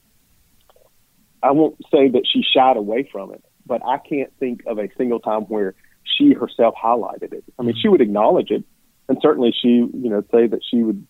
[1.44, 4.90] I won't say that she shied away from it, but I can't think of a
[4.98, 5.76] single time where
[6.22, 7.44] she herself highlighted it.
[7.58, 8.64] I mean, she would acknowledge it,
[9.10, 11.06] and certainly she, you know, say that she would,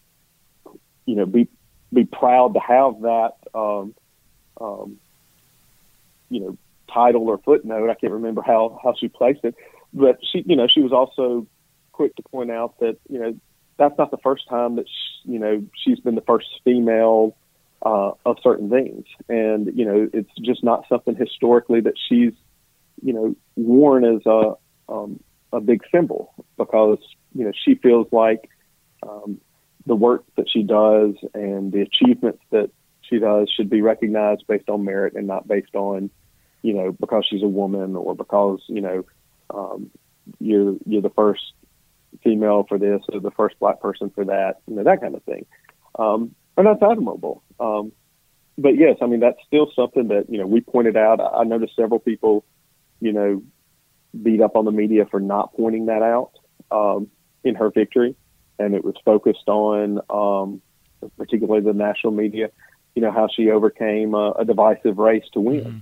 [1.05, 1.47] you know, be
[1.93, 3.93] be proud to have that, um,
[4.59, 4.97] um,
[6.29, 6.57] you know,
[6.93, 7.89] title or footnote.
[7.89, 9.55] I can't remember how how she placed it,
[9.93, 11.47] but she, you know, she was also
[11.91, 13.37] quick to point out that you know
[13.77, 17.35] that's not the first time that she, you know she's been the first female
[17.83, 22.33] uh, of certain things, and you know it's just not something historically that she's
[23.03, 24.53] you know worn as a
[24.91, 25.19] um,
[25.53, 26.99] a big symbol because
[27.33, 28.49] you know she feels like
[29.07, 29.39] um,
[29.85, 32.69] the work that she does and the achievements that
[33.01, 36.09] she does should be recognized based on merit and not based on
[36.61, 39.05] you know because she's a woman or because you know
[39.53, 39.89] um,
[40.39, 41.41] you're you're the first
[42.23, 45.23] female for this or the first black person for that you know that kind of
[45.23, 45.45] thing.
[45.97, 47.43] Um, and that's admirable.
[47.59, 47.91] Um,
[48.57, 51.19] but yes I mean that's still something that you know we pointed out.
[51.19, 52.45] I, I noticed several people
[52.99, 53.43] you know
[54.19, 56.31] beat up on the media for not pointing that out
[56.71, 57.07] um,
[57.43, 58.15] in her victory,
[58.59, 60.61] and it was focused on um,
[61.17, 62.49] particularly the national media,
[62.95, 65.63] you know how she overcame a, a divisive race to win.
[65.63, 65.77] Mm-hmm.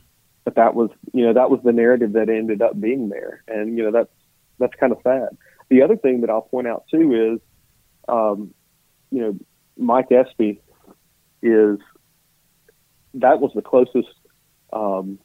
[0.46, 3.78] But that was you know that was the narrative that ended up being there, and
[3.78, 4.12] you know that's
[4.60, 5.38] that's kind of sad.
[5.70, 7.40] The other thing that I'll point out too is,
[8.08, 8.54] um,
[9.12, 9.38] you know,
[9.78, 10.62] Mike Espy
[11.42, 11.80] is
[13.16, 14.10] that was the closest
[14.74, 15.20] um,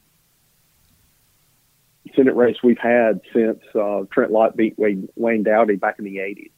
[2.15, 6.17] Senate race we've had since uh, Trent Lott beat Wayne, Wayne Dowdy back in the
[6.17, 6.51] '80s,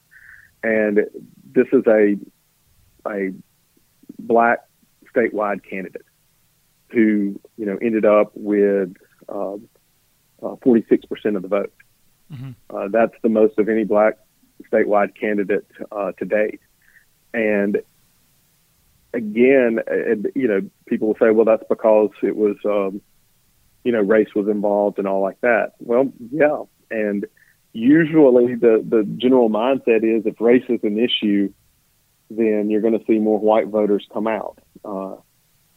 [0.63, 0.99] and
[1.53, 2.17] this is a
[3.07, 3.33] a
[4.19, 4.60] black
[5.15, 6.05] statewide candidate
[6.89, 8.93] who you know ended up with
[9.29, 9.67] um,
[10.41, 11.73] uh, 46% of the vote.
[12.31, 12.55] Mhm.
[12.69, 14.17] Uh, that's the most of any black
[14.71, 16.60] statewide candidate uh, to date,
[17.33, 17.81] and
[19.13, 23.01] again, uh, you know, people will say, well, that's because it was, um,
[23.88, 25.71] you know, race was involved and all like that.
[25.80, 26.63] Well, yeah.
[26.91, 27.26] And
[27.71, 31.54] usually the, the general mindset is if race is an issue,
[32.30, 34.60] then you're going to see more white voters come out.
[34.84, 35.15] Uh,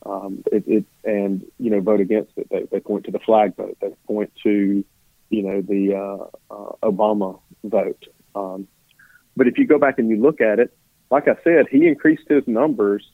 [0.05, 2.49] um, it, it, and, you know, vote against it.
[2.51, 3.79] They, they point to the flag vote.
[3.81, 4.85] They point to,
[5.29, 8.03] you know, the uh, uh, Obama vote.
[8.35, 8.67] Um,
[9.37, 10.77] but if you go back and you look at it,
[11.13, 13.09] like I said, he increased his numbers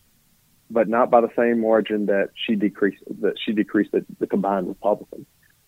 [0.70, 4.68] but not by the same margin that she decreased that she decreased the, the combined
[4.68, 5.26] Republicans.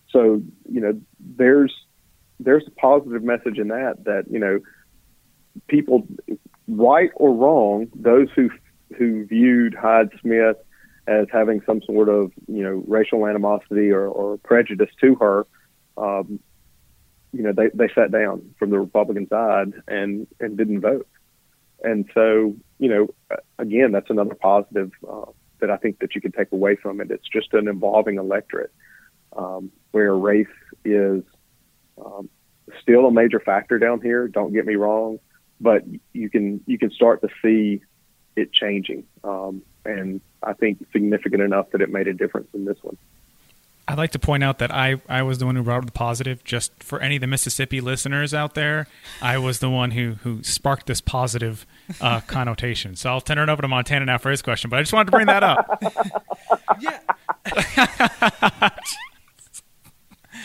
[0.09, 1.73] So you know, there's
[2.39, 4.59] there's a positive message in that that you know,
[5.67, 6.07] people,
[6.67, 8.49] right or wrong, those who
[8.97, 10.57] who viewed Hyde Smith
[11.07, 15.47] as having some sort of you know racial animosity or, or prejudice to her,
[15.97, 16.39] um,
[17.31, 21.07] you know, they they sat down from the Republican side and and didn't vote.
[21.83, 25.25] And so, you know, again, that's another positive uh,
[25.59, 27.11] that I think that you can take away from it.
[27.11, 28.71] It's just an evolving electorate
[29.35, 30.47] um, where race
[30.85, 31.23] is
[32.03, 32.29] um,
[32.81, 34.27] still a major factor down here.
[34.27, 35.19] Don't get me wrong,
[35.59, 37.81] but you can you can start to see
[38.35, 42.77] it changing, um, and I think significant enough that it made a difference in this
[42.81, 42.97] one.
[43.89, 45.91] I'd like to point out that I, I was the one who brought up the
[45.91, 46.43] positive.
[46.43, 48.87] Just for any of the Mississippi listeners out there,
[49.19, 51.65] I was the one who who sparked this positive
[52.01, 52.95] uh, connotation.
[52.95, 54.69] So I'll turn it over to Montana now for his question.
[54.69, 55.83] But I just wanted to bring that up.
[56.81, 56.99] Yeah,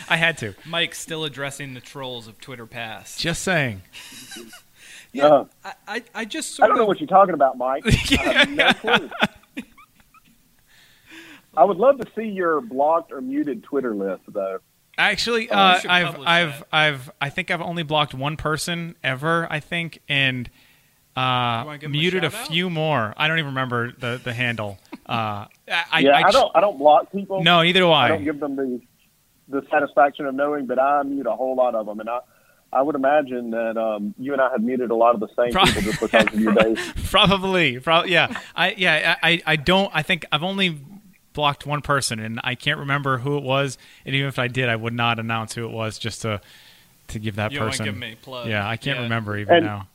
[0.09, 0.53] I had to.
[0.65, 3.19] Mike's still addressing the trolls of Twitter past.
[3.19, 3.81] Just saying.
[5.13, 7.83] Yeah, Uh, I, I, I just I don't know what you're talking about, Mike.
[7.87, 7.91] I
[8.33, 9.09] have no clue.
[11.55, 14.59] I would love to see your blocked or muted Twitter list, though.
[14.97, 16.67] Actually, Oh, we uh, should I've I've that.
[16.73, 19.47] I've I think I've only blocked one person ever.
[19.49, 20.49] I think and
[21.15, 23.13] uh, wanna give him a muted a, few more.
[23.17, 24.77] I don't even remember the the handle.
[25.07, 26.51] Uh, I, yeah, I, I, don't.
[26.55, 27.43] I don't block people.
[27.43, 28.07] No, neither do I I.
[28.09, 28.81] don't give them the
[29.47, 32.19] the satisfaction of knowing but I mute a whole lot of them, and I
[32.73, 35.51] I would imagine that um, you and I have muted a lot of the same
[35.53, 36.79] Pro- people just because of your days.
[37.09, 38.37] Probably, probably, yeah.
[38.55, 39.89] I yeah, I I don't.
[39.93, 40.79] I think I've only
[41.33, 43.77] blocked one person, and I can't remember who it was.
[44.05, 46.41] And even if I did, I would not announce who it was just to
[47.09, 47.85] to give that You wanna person.
[47.85, 48.47] give me a plug.
[48.49, 49.03] Yeah, I can't Yeah.
[49.03, 49.87] remember even And- now.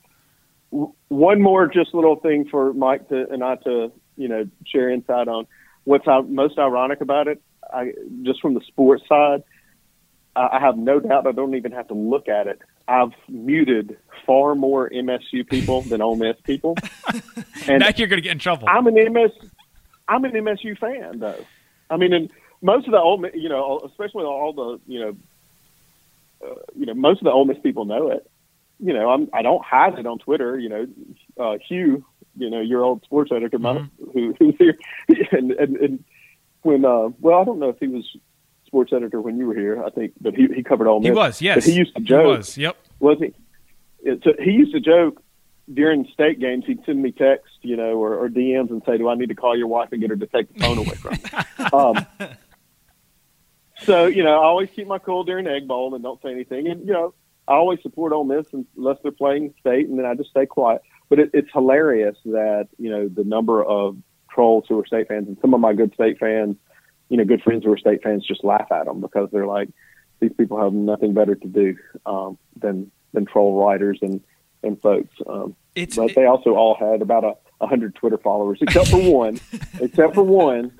[0.72, 4.90] W- One more just little thing for Mike to and I to you know share
[4.90, 5.46] insight on.
[5.84, 7.40] What's i- most ironic about it,
[7.72, 9.42] I, just from the sports side,
[10.36, 12.60] I, have no doubt I don't even have to look at it.
[12.86, 16.76] I've muted far more MSU people than Ole Miss people,
[17.66, 18.68] and now you're gonna get in trouble.
[18.68, 19.30] I'm an MS.
[20.08, 21.44] I'm an MSU fan, though.
[21.88, 22.30] I mean, and
[22.62, 25.16] most of the Ole, Miss- you know, especially all the, you know,
[26.46, 28.28] uh, you know, most of the Ole Miss people know it.
[28.82, 29.28] You know, I'm.
[29.32, 30.58] I don't hide it on Twitter.
[30.58, 30.86] You know,
[31.38, 32.04] uh, Hugh,
[32.36, 34.78] you know, your old sports editor, my- who, who's here,
[35.32, 36.04] and, and and
[36.62, 38.04] when, uh, well, I don't know if he was
[38.66, 39.82] sports editor when you were here.
[39.84, 41.00] I think, but he he covered all.
[41.00, 41.08] Miss.
[41.08, 41.56] he was, yes.
[41.56, 42.76] But he used to joke was, yep.
[42.98, 43.34] was he?
[44.04, 45.22] So he used to joke
[45.72, 46.64] during state games.
[46.66, 49.34] He'd send me text, you know, or, or DMs and say, "Do I need to
[49.34, 51.20] call your wife and get her to take the phone away from me?"
[51.72, 52.30] um,
[53.82, 56.68] so you know, I always keep my cool during Egg Bowl and don't say anything.
[56.68, 57.14] And you know,
[57.50, 60.82] I always support Ole Miss unless they're playing state, and then I just stay quiet.
[61.08, 63.96] But it, it's hilarious that you know the number of
[64.30, 66.56] trolls who are state fans and some of my good state fans,
[67.08, 69.68] you know, good friends who are state fans, just laugh at them because they're like,
[70.20, 71.76] these people have nothing better to do
[72.06, 74.20] um, than than troll writers and
[74.62, 75.14] and folks.
[75.26, 79.00] Um, It's but they also all had about a, a hundred Twitter followers, except for
[79.00, 79.40] one,
[79.80, 80.72] except for one,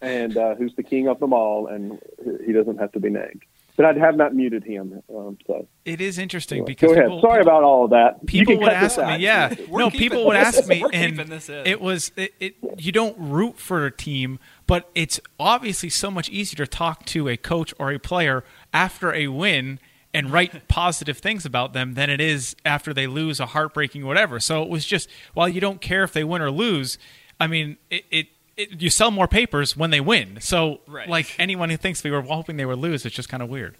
[0.00, 2.00] and uh, who's the king of them all, and
[2.44, 3.42] he doesn't have to be named.
[3.78, 5.00] But I have not muted him.
[5.08, 7.04] Um, so it is interesting anyway, because go ahead.
[7.04, 8.26] people, Sorry about all of that.
[8.26, 11.64] People would ask me yeah no keeping people would ask me and keeping this in.
[11.64, 16.28] it was it, it you don't root for a team but it's obviously so much
[16.28, 19.78] easier to talk to a coach or a player after a win
[20.12, 24.40] and write positive things about them than it is after they lose a heartbreaking whatever.
[24.40, 26.98] So it was just while you don't care if they win or lose,
[27.38, 28.04] I mean it.
[28.10, 28.26] it
[28.58, 30.38] it, you sell more papers when they win.
[30.40, 31.08] So, Right.
[31.08, 33.76] like anyone who thinks we were hoping they would lose, it's just kind of weird.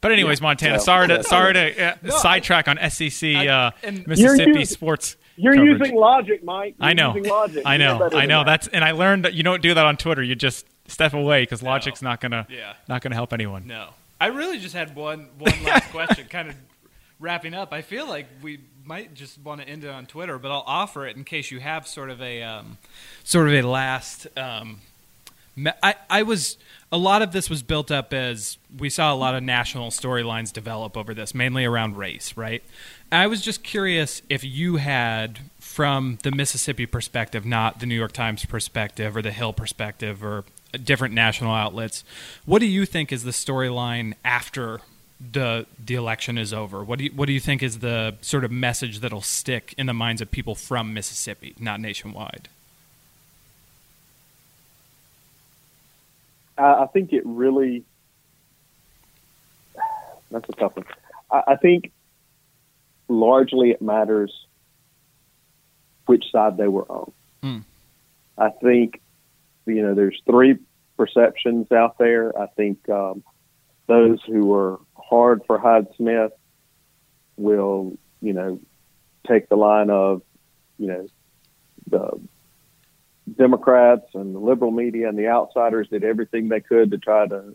[0.00, 0.78] But anyways, Montana, Yeah.
[0.78, 1.20] sorry to Yeah.
[1.22, 3.70] sorry to uh, No, I- sidetrack on SEC I- uh,
[4.06, 5.16] Mississippi You're using- sports.
[5.38, 5.80] You're coverage.
[5.80, 6.74] using logic, Mike.
[6.78, 7.14] You're I know.
[7.14, 7.62] Using logic.
[7.66, 8.08] I know.
[8.14, 8.38] I know.
[8.40, 8.46] that.
[8.46, 10.22] That's and I learned that you don't do that on Twitter.
[10.22, 12.74] You just step away because logic's not gonna Yeah.
[12.88, 13.66] not gonna help anyone.
[13.66, 13.88] No,
[14.20, 16.54] I really just had one one last question, kind of
[17.20, 17.72] wrapping up.
[17.72, 21.06] I feel like we might just want to end it on Twitter, but I'll offer
[21.06, 22.78] it in case you have sort of a um,
[23.24, 24.26] sort of a last.
[24.36, 24.80] Um,
[25.82, 26.56] I I was
[26.92, 30.52] a lot of this was built up as we saw a lot of national storylines
[30.52, 32.62] develop over this, mainly around race, right?
[33.10, 38.12] I was just curious if you had, from the Mississippi perspective, not the New York
[38.12, 40.44] Times perspective or the Hill perspective or
[40.82, 42.04] different national outlets,
[42.44, 44.80] what do you think is the storyline after
[45.20, 46.84] the the election is over?
[46.84, 49.86] What do you, what do you think is the sort of message that'll stick in
[49.86, 52.48] the minds of people from Mississippi, not nationwide?
[56.58, 57.84] I, I think it really.
[60.30, 60.86] That's a tough one.
[61.30, 61.92] I, I think
[63.08, 64.46] largely it matters
[66.06, 67.12] which side they were on.
[67.42, 67.58] Hmm.
[68.36, 69.00] I think
[69.64, 70.58] you know there's three
[70.96, 72.38] perceptions out there.
[72.38, 73.22] I think um,
[73.86, 74.78] those who are
[75.08, 76.32] hard for Hyde Smith
[77.36, 78.60] will you know
[79.26, 80.22] take the line of
[80.78, 81.06] you know
[81.88, 82.20] the
[83.34, 87.54] Democrats and the liberal media and the outsiders did everything they could to try to,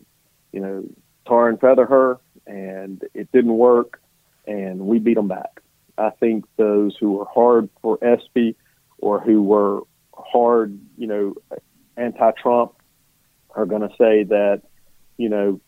[0.51, 0.83] you know,
[1.25, 4.01] tar and feather her, and it didn't work,
[4.45, 5.61] and we beat them back.
[5.97, 8.55] I think those who were hard for Espy
[8.97, 9.81] or who were
[10.13, 11.35] hard, you know,
[11.95, 12.73] anti-Trump
[13.55, 14.63] are going to say that,
[15.17, 15.61] you know,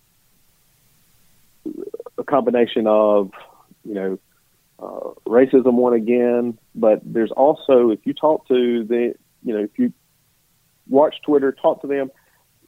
[2.24, 3.32] a combination of,
[3.84, 4.20] you know,
[4.80, 9.14] uh, racism won again, but there's also, if you talk to the,
[9.44, 9.94] you know, if you
[10.88, 12.10] watch Twitter, talk to them,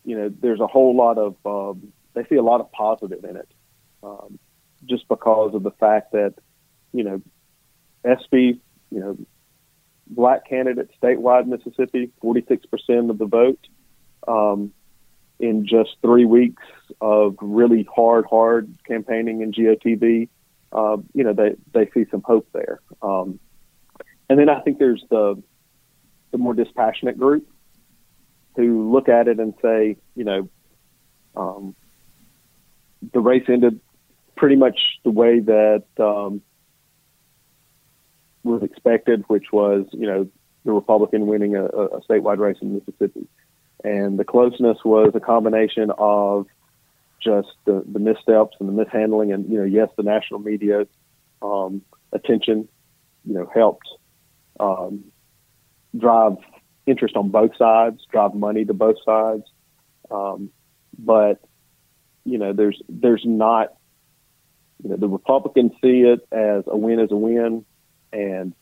[0.03, 3.37] you know, there's a whole lot of, um, they see a lot of positive in
[3.37, 3.49] it,
[4.03, 4.39] um,
[4.85, 6.35] just because of the fact that,
[6.93, 7.21] you know,
[8.03, 9.17] Espy, you know,
[10.07, 13.67] black candidate statewide Mississippi, 46% of the vote,
[14.27, 14.71] um,
[15.39, 16.63] in just three weeks
[17.01, 20.29] of really hard, hard campaigning in GOTV,
[20.71, 22.79] uh, you know, they, they see some hope there.
[23.01, 23.39] Um,
[24.29, 25.41] and then I think there's the,
[26.31, 27.47] the more dispassionate group
[28.55, 30.49] who look at it and say, you know,
[31.35, 31.75] um,
[33.13, 33.79] the race ended
[34.35, 36.41] pretty much the way that um,
[38.43, 40.27] was expected, which was, you know,
[40.63, 43.27] the Republican winning a, a statewide race in Mississippi.
[43.85, 46.47] And the closeness was a combination of
[47.21, 50.87] just the, the missteps and the mishandling, and you know, yes, the national media
[51.43, 52.67] um, attention,
[53.25, 53.87] you know, helped
[54.59, 55.03] um,
[55.95, 56.37] drive
[56.87, 59.43] interest on both sides, drive money to both sides.
[60.09, 60.49] Um,
[60.97, 61.39] but
[62.23, 63.75] you know, there's there's not,
[64.83, 67.63] you know, the Republicans see it as a win is a win,
[68.11, 68.55] and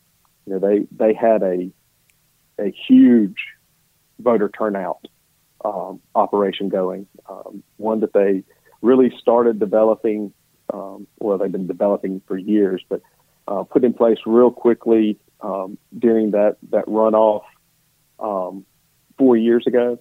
[0.46, 1.72] you know they they had a
[2.60, 3.38] a huge
[4.20, 5.08] voter turnout
[5.64, 8.44] um, operation going, um, one that they
[8.82, 10.34] really started developing.
[10.74, 13.02] Um, well, they've been developing for years, but
[13.48, 17.44] uh, put in place real quickly um, during that that runoff
[18.20, 18.66] um,
[19.18, 20.00] four years ago.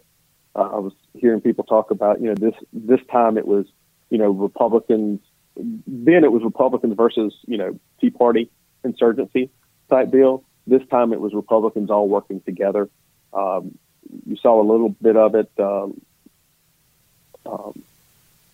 [0.55, 3.67] Uh, I was hearing people talk about, you know, this this time it was,
[4.11, 5.21] you know, Republicans.
[5.57, 8.51] Then it was Republicans versus, you know, Tea Party
[8.85, 9.51] insurgency
[9.91, 10.45] type deal.
[10.67, 12.89] This time it was Republicans all working together.
[13.33, 13.79] Um,
[14.27, 16.01] you saw a little bit of it um,
[17.47, 17.83] um,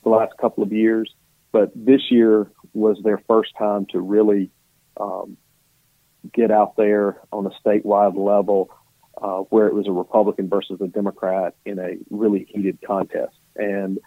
[0.02, 1.12] the last couple of years,
[1.52, 4.50] but this year was their first time to really
[4.98, 5.36] um,
[6.32, 8.70] get out there on a statewide level
[9.20, 13.34] uh, where it was a Republican versus a Democrat in a really heated contest.
[13.56, 13.98] And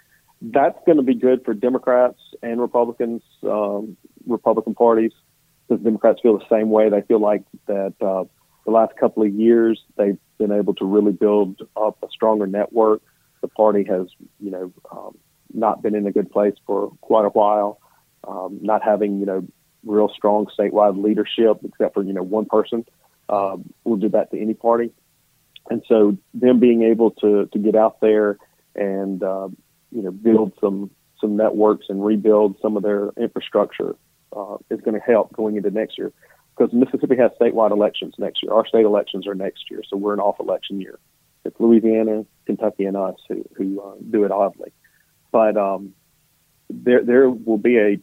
[0.42, 5.12] that's going to be good for Democrats and Republicans, um, Republican parties,
[5.68, 6.90] because Democrats feel the same way.
[6.90, 8.24] They feel like that uh,
[8.66, 13.02] the last couple of years they've been able to really build up a stronger network.
[13.42, 14.08] The party has,
[14.40, 15.18] you know, um,
[15.54, 17.80] not been in a good place for quite a while,
[18.28, 19.48] um, not having, you know,
[19.86, 22.86] real strong statewide leadership, except for, you know, one person
[23.30, 24.92] um, will do that to any party.
[25.70, 28.38] And so them being able to, to get out there
[28.76, 29.50] and, uh,
[29.92, 30.90] you know, build some,
[31.20, 33.96] some networks and rebuild some of their infrastructure
[34.36, 36.12] uh, is going to help going into next year
[36.56, 38.54] because Mississippi has statewide elections next year.
[38.54, 41.00] Our state elections are next year, so we're an off election year.
[41.44, 44.72] It's Louisiana, Kentucky, and us who, who uh, do it oddly.
[45.32, 45.94] But um,
[46.70, 48.00] there there will be a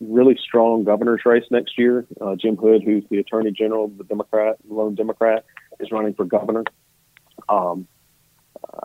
[0.00, 2.06] really strong governor's race next year.
[2.20, 5.44] Uh, Jim Hood, who's the Attorney General, the Democrat, lone Democrat,
[5.80, 6.64] is running for governor.
[7.48, 7.86] Um,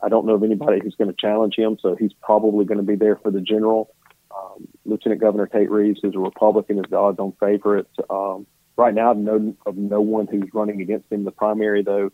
[0.04, 2.84] I don't know of anybody who's going to challenge him, so he's probably going to
[2.84, 3.94] be there for the general.
[4.36, 7.88] Um, Lieutenant Governor Tate Reeves, who's a Republican, is the odds-on favorite.
[8.10, 8.46] Um,
[8.82, 11.20] right now, no of no one who's running against him.
[11.20, 12.12] In the primary, though,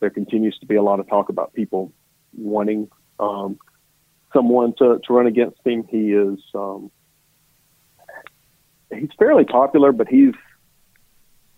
[0.00, 1.92] there continues to be a lot of talk about people
[2.36, 2.88] wanting
[3.18, 3.58] um,
[4.32, 5.84] someone to, to run against him.
[5.88, 6.90] He is um,
[8.94, 10.34] he's fairly popular, but he's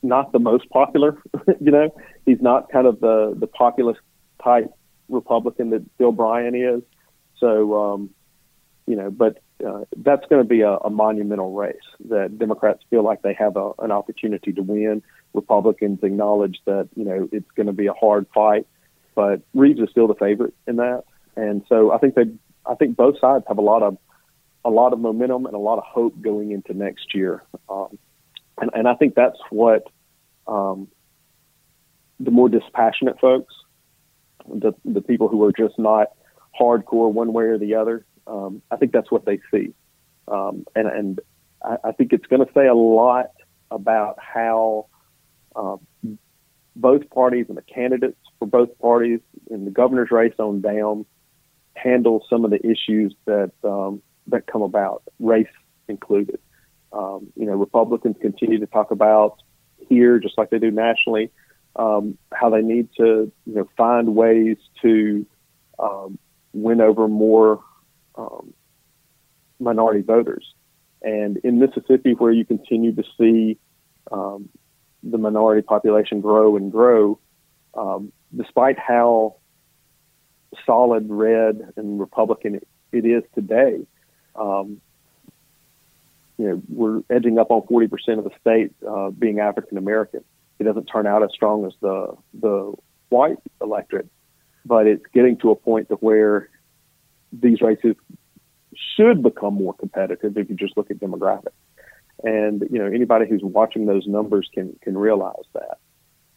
[0.03, 1.23] not the most popular.
[1.61, 1.95] you know,
[2.25, 4.01] he's not kind of the the populist
[4.43, 4.73] type
[5.09, 6.83] Republican that Phil Bryant is.
[7.39, 8.11] So, um,
[8.87, 11.77] you know, but uh, that's going to be a, a monumental race
[12.09, 15.03] that Democrats feel like they have a, an opportunity to win.
[15.33, 18.67] Republicans acknowledge that you know it's going to be a hard fight,
[19.15, 21.05] but Reeves is still the favorite in that,
[21.37, 22.25] and so I think they,
[22.65, 23.97] I think both sides have a lot of
[24.65, 27.43] a lot of momentum and a lot of hope going into next year.
[27.69, 27.99] Um,
[28.61, 29.85] and, and I think that's what
[30.49, 30.89] um,
[32.19, 33.55] the more dispassionate folks,
[34.47, 36.09] the, the people who are just not
[36.59, 39.74] hardcore one way or the other, um, I think that's what they see.
[40.29, 41.20] Um, and and
[41.64, 43.31] I, I think it's going to say a lot
[43.70, 44.87] about how
[45.55, 45.77] uh,
[46.74, 49.20] both parties and the candidates for both parties
[49.51, 51.07] in the governor's race on down
[51.74, 55.47] handle some of the issues that um, that come about, race
[55.89, 56.41] included.
[56.93, 59.37] Um, you know, Republicans continue to talk about
[59.89, 61.31] here, just like they do nationally,
[61.77, 65.27] um, how they need to, you know, find ways to
[66.57, 67.62] win over more
[68.17, 68.55] um,
[69.59, 70.55] minority voters.
[71.03, 73.59] And in Mississippi, where you continue to see
[74.11, 74.49] um,
[75.03, 77.19] the minority population grow and grow,
[77.75, 79.37] um, despite how
[80.64, 82.61] solid red and Republican
[82.93, 83.87] it is today,
[84.35, 84.81] um,
[86.39, 90.23] you know, we're edging up on 40% of the state uh, being African American.
[90.59, 92.75] It doesn't turn out as strong as the the
[93.09, 94.09] white electorate,
[94.64, 96.49] but it's getting to a point to where
[97.41, 97.95] these races
[98.97, 101.53] should become more competitive if you just look at demographics.
[102.22, 105.78] And you know, anybody who's watching those numbers can can realize that.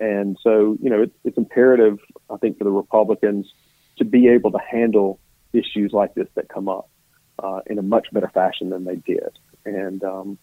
[0.02, 3.52] And so, you know, it's, it's imperative, I think, for the Republicans
[3.98, 5.20] to be able to handle
[5.52, 6.90] issues like this that come up
[7.38, 9.38] uh, in a much better fashion than they did.
[9.66, 10.38] And um,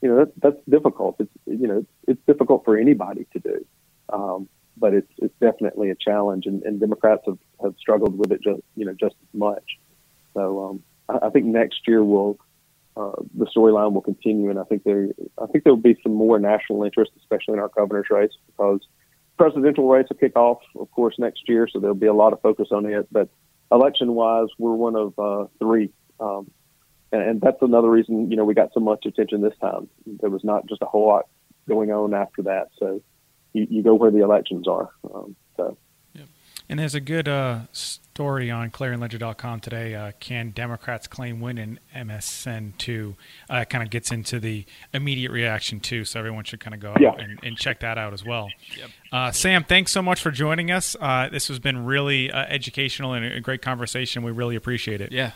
[0.00, 1.16] you know that, that's difficult.
[1.18, 3.66] It's you know it's difficult for anybody to do,
[4.12, 8.42] um, but it's it's definitely a challenge, and, and Democrats have, have struggled with it
[8.42, 9.78] just you know just as much.
[10.34, 12.38] So um, I, I think next year will
[12.96, 15.08] uh, the storyline will continue, and I think there
[15.38, 18.80] I think there will be some more national interest, especially in our governor's race, because
[19.38, 22.40] presidential race will kick off, of course, next year, so there'll be a lot of
[22.42, 23.06] focus on it.
[23.10, 23.28] But
[23.70, 26.50] election wise, we're one of uh, three um,
[27.12, 29.88] and, and that's another reason, you know, we got so much attention this time.
[30.06, 31.26] There was not just a whole lot
[31.68, 32.68] going on after that.
[32.78, 33.02] So
[33.52, 34.90] you, you go where the elections are.
[35.12, 35.76] Um, so.
[36.70, 39.96] And there's a good uh, story on ClarionLedger.com today.
[39.96, 43.16] Uh, can Democrats claim win in MSN2?
[43.48, 44.64] Uh, kind of gets into the
[44.94, 47.08] immediate reaction too, so everyone should kind of go Yeah.
[47.08, 48.48] out and, and check that out as well.
[49.10, 50.94] Uh, Sam, thanks so much for joining us.
[51.00, 54.22] Uh, this has been really uh, educational and a great conversation.
[54.22, 55.10] We really appreciate it.
[55.10, 55.32] Yeah.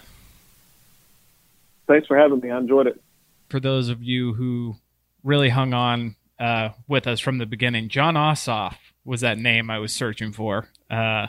[1.89, 2.53] Thanks for having me.
[2.53, 3.03] I enjoyed it.
[3.51, 4.77] For those of you who
[5.25, 9.79] really hung on uh, with us from the beginning, Jon Ossoff was that name I
[9.79, 10.69] was searching for.
[10.91, 11.29] Uh,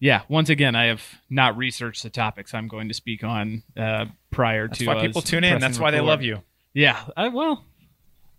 [0.00, 4.06] yeah, once again, I have not researched the topics I'm going to speak on uh,
[4.30, 5.60] prior That's to why us people tune in.
[5.60, 6.42] That's why they love you.
[6.72, 7.02] Yeah.
[7.16, 7.64] I, well,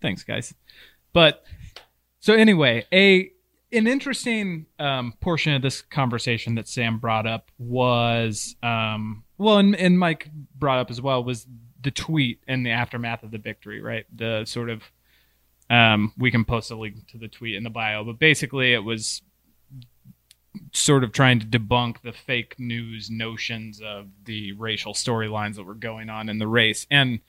[0.00, 0.54] thanks, guys.
[1.12, 1.44] But
[2.20, 3.30] so anyway, a
[3.72, 9.76] an interesting um, portion of this conversation that Sam brought up was, um, well, and,
[9.76, 11.46] and Mike brought up as well was
[11.82, 14.06] the tweet and the aftermath of the victory, right?
[14.14, 14.82] The sort of
[15.70, 18.84] um, we can post a link to the tweet in the bio, but basically it
[18.84, 19.22] was
[20.72, 25.74] sort of trying to debunk the fake news notions of the racial storylines that were
[25.74, 26.86] going on in the race.
[26.90, 27.20] And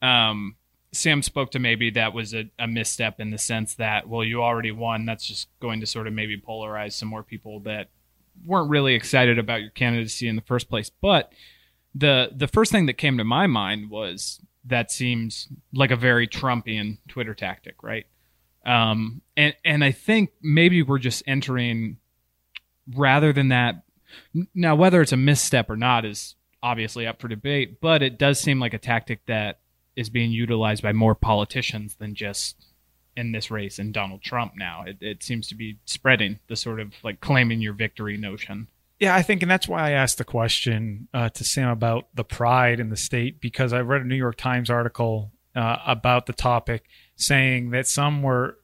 [0.00, 0.56] um,
[0.92, 4.42] Sam spoke to maybe that was a, a misstep in the sense that, well, you
[4.42, 5.04] already won.
[5.04, 7.88] That's just going to sort of maybe polarize some more people that
[8.46, 10.90] weren't really excited about your candidacy in the first place.
[10.90, 11.30] But
[11.94, 16.28] the the first thing that came to my mind was that seems like a very
[16.28, 18.06] Trumpian Twitter tactic, right?
[18.64, 21.98] Um, and and I think maybe we're just entering
[22.94, 23.82] rather than that.
[24.54, 28.38] Now, whether it's a misstep or not is obviously up for debate, but it does
[28.38, 29.60] seem like a tactic that
[29.96, 32.66] is being utilized by more politicians than just
[33.16, 34.84] in this race and Donald Trump now.
[34.86, 38.68] It, it seems to be spreading the sort of like claiming your victory notion.
[39.02, 42.22] Yeah, I think, and that's why I asked the question uh, to Sam about the
[42.22, 46.32] pride in the state because I read a New York Times article uh, about the
[46.32, 46.84] topic
[47.16, 48.58] saying that some were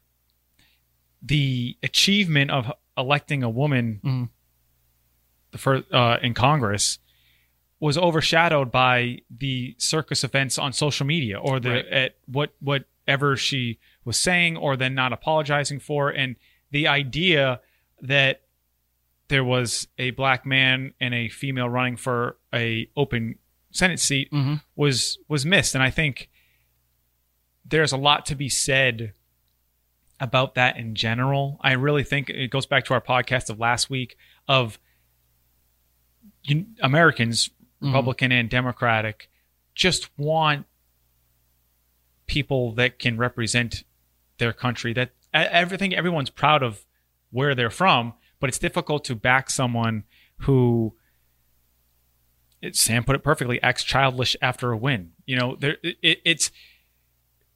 [1.20, 4.28] the achievement of electing a woman Mhm.
[5.50, 7.00] the first uh, in Congress
[7.80, 11.86] was overshadowed by the circus events on social media or the Right.
[11.86, 16.36] at what whatever she was saying or then not apologizing for and
[16.70, 17.60] the idea
[18.00, 18.42] that
[19.28, 23.38] there was a black man and a female running for a open
[23.70, 24.62] senate seat Mhm.
[24.76, 25.74] was was missed.
[25.74, 26.30] And i think
[27.64, 29.12] there's a lot to be said
[30.20, 31.58] about that in general.
[31.60, 34.16] I really think it goes back to our podcast of last week
[34.48, 34.78] of
[36.42, 37.50] you, americans
[37.80, 39.28] republican and democratic
[39.74, 40.66] just want
[42.26, 43.84] people that can represent
[44.38, 46.84] their country that everything everyone's proud of
[47.30, 50.04] where they're from but it's difficult to back someone
[50.42, 50.94] who
[52.60, 56.50] it, sam put it perfectly acts childish after a win you know there it, it's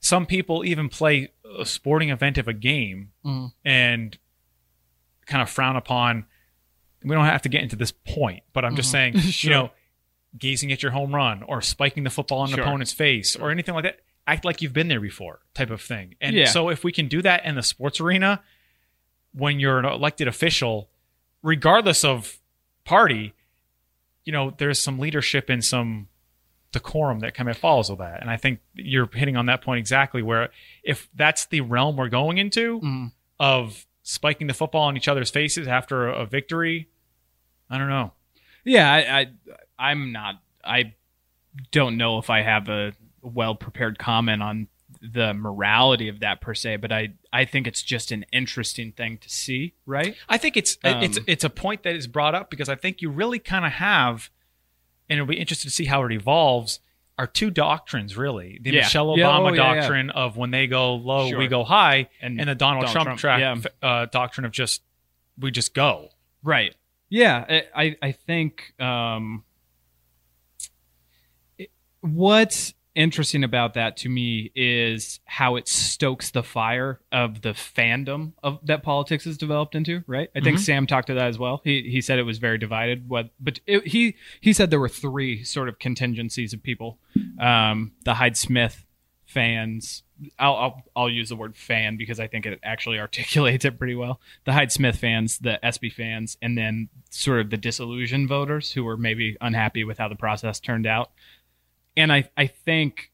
[0.00, 1.28] some people even play
[1.58, 3.52] a sporting event of a game Mhm.
[3.64, 4.18] and
[5.26, 6.26] kind of frown upon
[7.04, 9.50] we don't have to get into this point but i'm just saying Sure.
[9.50, 9.70] you know
[10.38, 12.64] gazing at your home run or spiking the football in an Sure.
[12.64, 16.14] opponent's face or anything like that act like you've been there before type of thing
[16.20, 16.46] and Yeah.
[16.46, 18.40] so if we can do that in the sports arena
[19.34, 20.88] when you're an elected official
[21.42, 22.38] regardless of
[22.84, 23.32] party
[24.24, 26.08] you know there's some leadership and some
[26.72, 29.78] decorum that kind of follows with that and i think you're hitting on that point
[29.78, 30.48] exactly where
[30.82, 33.12] if that's the realm we're going into Mhm.
[33.38, 36.88] of spiking the football in each other's faces after a, a victory
[37.70, 38.12] i don't know
[38.64, 39.26] Yeah, I, I
[39.78, 40.40] I'm not.
[40.64, 40.94] I
[41.72, 44.68] don't know if I have a well prepared comment on
[45.04, 49.18] the morality of that per se, but I I think it's just an interesting thing
[49.18, 50.14] to see, right?
[50.28, 53.02] I think it's it's Um, it's a point that is brought up because I think
[53.02, 54.30] you really kind of have,
[55.10, 56.78] and it'll be interesting to see how it evolves.
[57.18, 58.80] Are two doctrines really the Yeah.
[58.82, 59.80] Michelle Yeah, Obama oh, yeah, yeah.
[59.80, 61.38] doctrine of when they go low Sure.
[61.38, 63.40] we go high, And and, the Donald, Donald Trump, Trump, track
[63.82, 63.88] yeah.
[63.88, 64.82] uh, doctrine of just
[65.38, 66.08] we just go.
[66.42, 66.74] Right.
[67.10, 69.44] Yeah, I I, I think um,
[71.58, 77.50] it- what's interesting about that to me is how it stokes the fire of the
[77.50, 80.02] fandom of that politics has developed into.
[80.06, 80.28] Right.
[80.36, 80.60] I think Mhm.
[80.60, 81.60] Sam talked to that as well.
[81.64, 83.08] He he said it was very divided.
[83.08, 86.98] What, but it, he he said there were three sort of contingencies of people:
[87.38, 88.84] um, the Hyde Smith
[89.26, 90.02] fans.
[90.38, 93.94] I'll, I'll I'll use the word fan because I think it actually articulates it pretty
[93.96, 94.20] well.
[94.44, 98.84] The Hyde Smith fans, the Espy fans, and then sort of the disillusioned voters who
[98.84, 101.10] were maybe unhappy with how the process turned out.
[101.96, 103.10] And I I think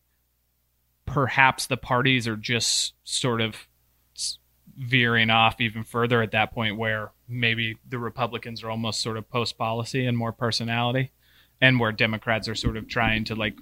[1.06, 3.68] perhaps the parties are just sort of
[4.78, 9.28] veering off even further at that point where maybe the Republicans are almost sort of
[9.28, 11.10] post policy and more personality
[11.60, 13.58] and where Democrats are sort of trying to like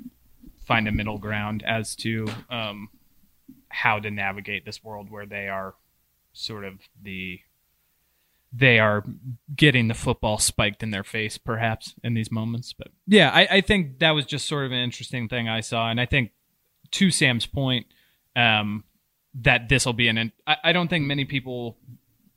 [0.67, 2.89] find a middle ground as to um,
[3.69, 5.75] how to navigate this world where they are
[6.33, 7.41] sort of the
[8.57, 9.05] they are
[9.55, 13.61] getting the football spiked in their face perhaps in these moments but yeah I, I
[13.61, 15.91] think that was just sort of an interesting thing i saw.
[15.91, 16.33] And i think
[16.93, 17.87] to sam's point
[18.35, 18.85] um,
[19.35, 21.77] that this will be an I, I don't think many people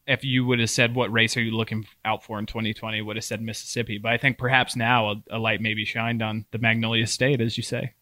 [0.08, 3.16] if you would have said what race are you looking out for in 2020 would
[3.16, 3.98] have said mississippi.
[3.98, 7.42] But i think perhaps now a, a light may be shined on the magnolia state
[7.42, 7.94] as you say.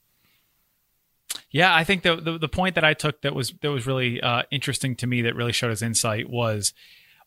[1.50, 4.22] Yeah, I think the, the the point that I took that was that was really
[4.22, 6.74] uh, interesting to me that really showed his insight was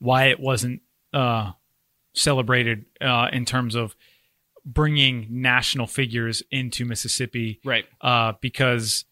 [0.01, 0.83] why it wasn't
[1.13, 1.53] uh,
[2.13, 3.95] celebrated uh, in terms of
[4.65, 9.05] bringing national figures into Mississippi, right uh, because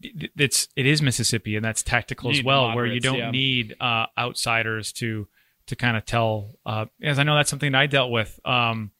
[0.00, 3.30] it's it is Mississippi and that's tactical as well, where you don't yeah.
[3.30, 5.28] need uh, outsiders to
[5.66, 6.56] to kind of tell.
[6.66, 8.38] Uh, as I know that's something that I dealt with.
[8.44, 8.90] Um,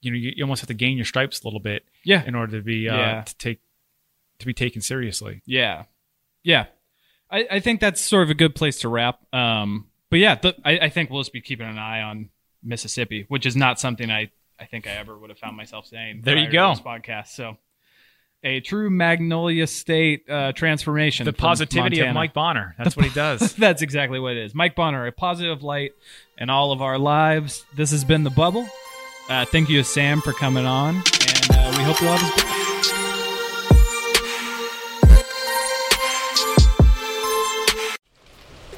[0.00, 2.34] you know, you, you almost have to gain your stripes a little bit yeah in
[2.34, 3.22] order to be uh, Yeah.
[3.22, 3.60] to take
[4.40, 5.42] to be taken seriously.
[5.46, 5.84] Yeah,
[6.42, 6.66] yeah.
[7.30, 9.20] I, I think that's sort of a good place to wrap.
[9.32, 12.28] Um, but yeah, th- I, I think we'll just be keeping an eye on
[12.62, 16.20] Mississippi, which is not something I, I think I ever would have found myself saying.
[16.22, 16.68] There you go.
[16.68, 17.28] This podcast.
[17.28, 17.56] So,
[18.44, 21.24] a true Magnolia State uh, transformation.
[21.24, 22.74] The positivity of Mike Bonner.
[22.76, 23.54] That's what he does.
[23.56, 24.54] That's exactly what it is.
[24.54, 25.92] Mike Bonner, a positive light
[26.36, 27.64] in all of our lives.
[27.74, 28.68] This has been the bubble.
[29.30, 32.51] Uh, thank you Sam for coming on, and uh, we hope you all have